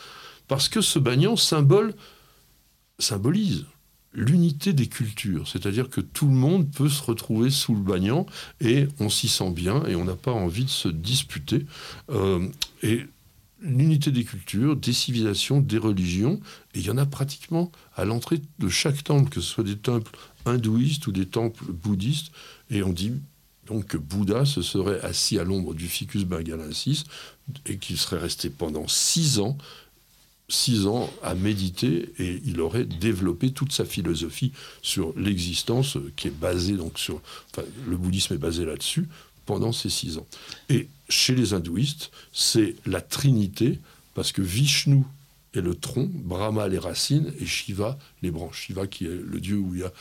[0.48, 1.94] parce que ce banyan symbolise
[4.12, 8.26] l'unité des cultures, c'est-à-dire que tout le monde peut se retrouver sous le banyan
[8.60, 11.66] et on s'y sent bien et on n'a pas envie de se disputer.
[12.10, 12.46] Euh,
[12.82, 13.04] et
[13.62, 16.40] l'unité des cultures, des civilisations, des religions,
[16.74, 19.76] et il y en a pratiquement à l'entrée de chaque temple, que ce soit des
[19.76, 22.32] temples hindouistes ou des temples bouddhistes,
[22.70, 23.12] et on dit
[23.66, 27.04] donc que Bouddha se serait assis à l'ombre du ficus bengalensis
[27.66, 29.56] et qu'il serait resté pendant six ans,
[30.48, 34.52] six ans à méditer et il aurait développé toute sa philosophie
[34.82, 37.20] sur l'existence qui est basée donc sur,
[37.52, 39.08] enfin, le bouddhisme est basé là-dessus
[39.50, 40.26] pendant ces six ans.
[40.68, 43.80] Et chez les hindouistes, c'est la trinité,
[44.14, 45.02] parce que Vishnu
[45.54, 48.66] est le tronc, Brahma les racines et Shiva les branches.
[48.66, 49.92] Shiva qui est le dieu où il y a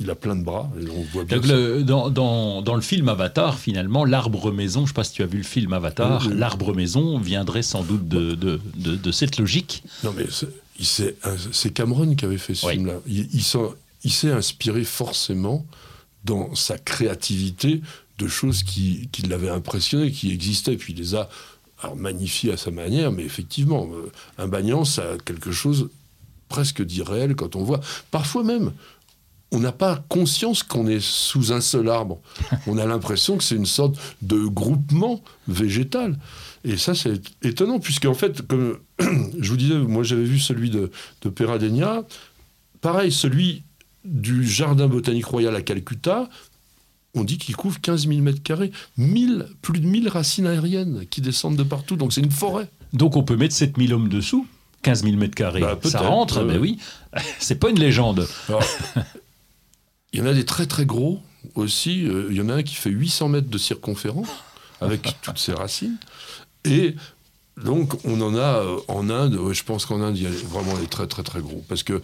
[0.00, 0.70] il a plein de bras.
[0.80, 1.38] Et on voit bien
[1.82, 5.24] dans, dans, dans, le film Avatar, finalement, l'arbre maison, je ne sais pas si tu
[5.24, 9.82] as vu le film Avatar, l'arbre maison viendrait sans doute de, de, de, cette logique.
[10.04, 10.26] Non, mais
[10.80, 13.00] c'est Cameron qui avait fait ce film-là.
[13.08, 13.28] Il,
[14.04, 15.66] il s'est inspiré forcément
[16.24, 17.80] dans sa créativité
[18.18, 21.28] de choses qui, qui l'avaient impressionné, qui existaient, puis il les a
[21.82, 25.90] alors, magnifiées à sa manière, mais effectivement, euh, un bagnant, ça a quelque chose
[26.48, 27.80] presque d'irréel quand on voit.
[28.10, 28.72] Parfois même,
[29.50, 32.20] on n'a pas conscience qu'on est sous un seul arbre.
[32.66, 36.18] On a l'impression que c'est une sorte de groupement végétal.
[36.64, 40.90] Et ça, c'est étonnant, puisqu'en fait, comme je vous disais, moi j'avais vu celui de,
[41.22, 42.02] de Peradenia.
[42.80, 43.62] Pareil, celui
[44.04, 46.28] du Jardin botanique royal à Calcutta,
[47.14, 51.56] on dit qu'il couvre 15 000 mètres carrés, plus de 1000 racines aériennes qui descendent
[51.56, 52.68] de partout, donc c'est une forêt.
[52.92, 54.46] Donc on peut mettre 7000 hommes dessous
[54.82, 56.78] 15 000 mètres carrés, bah, ça rentre, mais oui,
[57.40, 58.28] c'est pas une légende.
[60.12, 61.20] il y en a des très très gros
[61.54, 64.28] aussi, euh, il y en a un qui fait 800 mètres de circonférence,
[64.80, 65.96] avec toutes ses racines,
[66.64, 66.94] et
[67.64, 70.76] donc, on en a euh, en Inde, je pense qu'en Inde, il y a vraiment
[70.76, 71.64] des très, très, très gros.
[71.68, 72.00] Parce que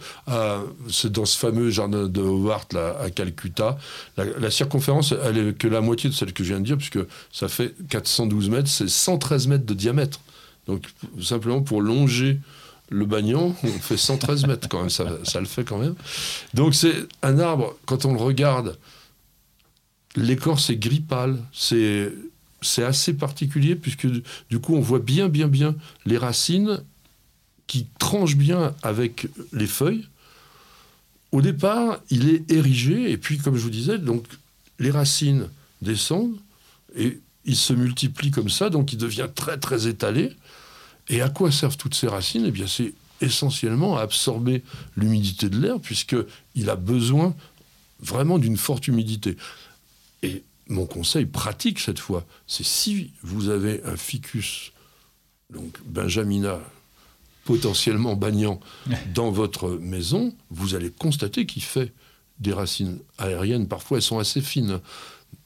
[0.89, 3.77] c'est dans ce fameux jardin de Howard, là, à Calcutta,
[4.17, 6.99] la, circonférence, elle est que la moitié de celle que je viens de dire, puisque
[7.31, 10.19] ça fait 412 mètres, c'est 113 mètres de diamètre.
[10.67, 10.83] Donc,
[11.21, 12.39] simplement pour longer
[12.89, 15.95] le bagnon, on fait 113 mètres quand même, ça, ça le fait quand même.
[16.53, 18.77] Donc, c'est un arbre, quand on le regarde,
[20.15, 22.11] l'écorce est gris pâle, c'est
[22.65, 24.07] c'est assez particulier puisque
[24.49, 26.81] du coup on voit bien bien bien les racines
[27.67, 30.07] qui tranchent bien avec les feuilles.
[31.31, 34.25] au départ, il est érigé, et puis, comme je vous disais, donc,
[34.79, 35.49] les racines
[35.81, 36.37] descendent,
[36.95, 40.31] et il se multiplie comme ça, donc il devient très, très étalé.
[41.09, 42.45] Et à quoi servent toutes ces racines?
[42.47, 44.63] Eh bien, c'est essentiellement à absorber
[44.95, 47.35] l'humidité de l'air, puisqu'il a besoin
[47.99, 49.37] vraiment d'une forte humidité.
[50.67, 54.71] Mon conseil pratique cette fois, c'est si vous avez un ficus,
[55.51, 56.59] donc Benjamina,
[57.43, 58.59] potentiellement bagnant
[59.13, 61.93] dans votre maison, vous allez constater qu'il fait
[62.39, 63.67] des racines aériennes.
[63.67, 64.79] Parfois, elles sont assez fines.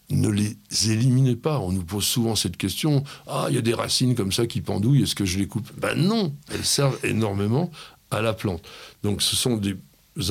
[0.10, 0.58] Ne les
[0.90, 1.60] éliminez pas.
[1.60, 4.62] On nous pose souvent cette question Ah, il y a des racines comme ça qui
[4.62, 5.70] pendouillent, est-ce que je les coupe?
[5.78, 7.70] Ben non, elles servent énormément
[8.10, 8.64] à la plante.
[9.04, 9.76] Donc, ce sont des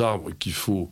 [0.01, 0.91] arbres qu'il faut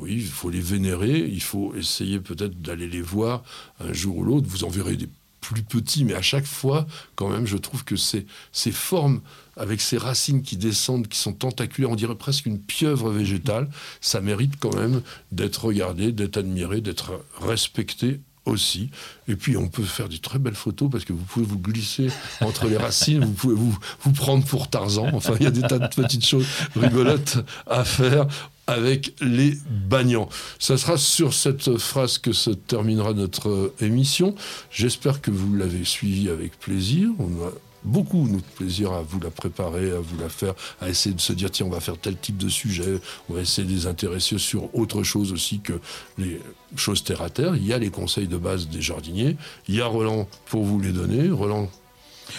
[0.00, 3.42] oui, il faut les vénérer, il faut essayer peut-être d'aller les voir
[3.80, 4.46] un jour ou l'autre.
[4.48, 5.08] Vous en verrez des
[5.40, 9.20] plus petits, mais à chaque fois, quand même, je trouve que ces, ces formes,
[9.56, 13.68] avec ces racines qui descendent, qui sont tentaculaires, on dirait presque une pieuvre végétale,
[14.00, 18.90] ça mérite quand même d'être regardé, d'être admiré, d'être respecté aussi.
[19.28, 22.08] Et puis, on peut faire des très belles photos parce que vous pouvez vous glisser
[22.40, 25.08] entre les racines, vous pouvez vous, vous prendre pour Tarzan.
[25.12, 28.26] Enfin, il y a des tas de petites choses rigolotes à faire
[28.68, 29.54] avec les
[29.88, 30.28] bagnants.
[30.58, 34.34] Ça sera sur cette phrase que se terminera notre émission.
[34.70, 37.08] J'espère que vous l'avez suivi avec plaisir.
[37.18, 37.50] On a
[37.82, 41.32] beaucoup de plaisir à vous la préparer, à vous la faire, à essayer de se
[41.32, 44.36] dire tiens on va faire tel type de sujet, on va essayer de les intéresser
[44.36, 45.80] sur autre chose aussi que
[46.18, 46.40] les
[46.76, 47.56] choses terre à terre.
[47.56, 49.36] Il y a les conseils de base des jardiniers,
[49.68, 51.30] il y a Roland pour vous les donner.
[51.30, 51.70] Roland,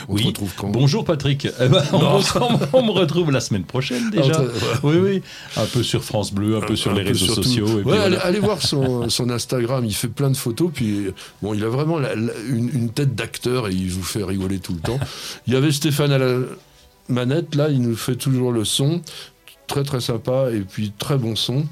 [0.07, 0.33] oui.
[0.63, 1.47] Bonjour Patrick.
[1.59, 4.41] Eh ben, on, me retrouve la semaine prochaine déjà.
[4.83, 5.21] Oui, oui.
[5.57, 7.81] Un peu sur France Bleu, un peu sur les réseaux sociaux.
[8.23, 9.85] allez, voir son, Instagram.
[9.85, 10.71] Il fait plein de photos.
[10.73, 11.07] Puis
[11.41, 11.99] bon, il a vraiment
[12.47, 14.99] une, tête d'acteur et il vous fait rigoler tout le temps.
[15.47, 16.39] Il y avait Stéphane à la
[17.07, 17.55] manette.
[17.55, 19.01] Là, il nous fait toujours le son.
[19.67, 21.65] Très très sympa et puis très bon son.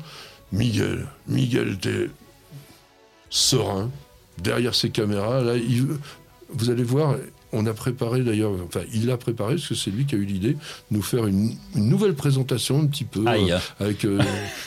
[0.52, 2.10] Miguel, Miguel était
[3.30, 3.90] serein
[4.42, 5.42] derrière ses caméras.
[5.42, 5.54] Là,
[6.50, 7.16] vous allez voir,
[7.54, 10.26] on a préparé d'ailleurs, enfin il a préparé, parce que c'est lui qui a eu
[10.26, 10.58] l'idée,
[10.92, 14.20] nous faire une, nouvelle présentation un petit peu, euh, avec euh,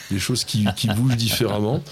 [0.09, 0.65] des choses qui,
[0.95, 1.83] bougent différemment.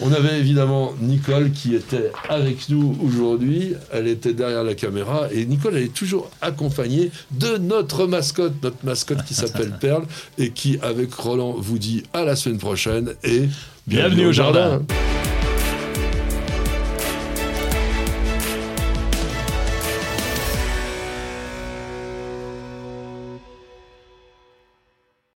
[0.00, 5.44] On avait évidemment Nicole qui était avec nous aujourd'hui, elle était derrière la caméra, et
[5.44, 10.04] Nicole elle est toujours accompagnée de notre mascotte, notre mascotte qui s'appelle Perle,
[10.38, 13.48] et qui avec Roland vous dit à la semaine prochaine, et
[13.86, 14.82] bienvenue, au jardin.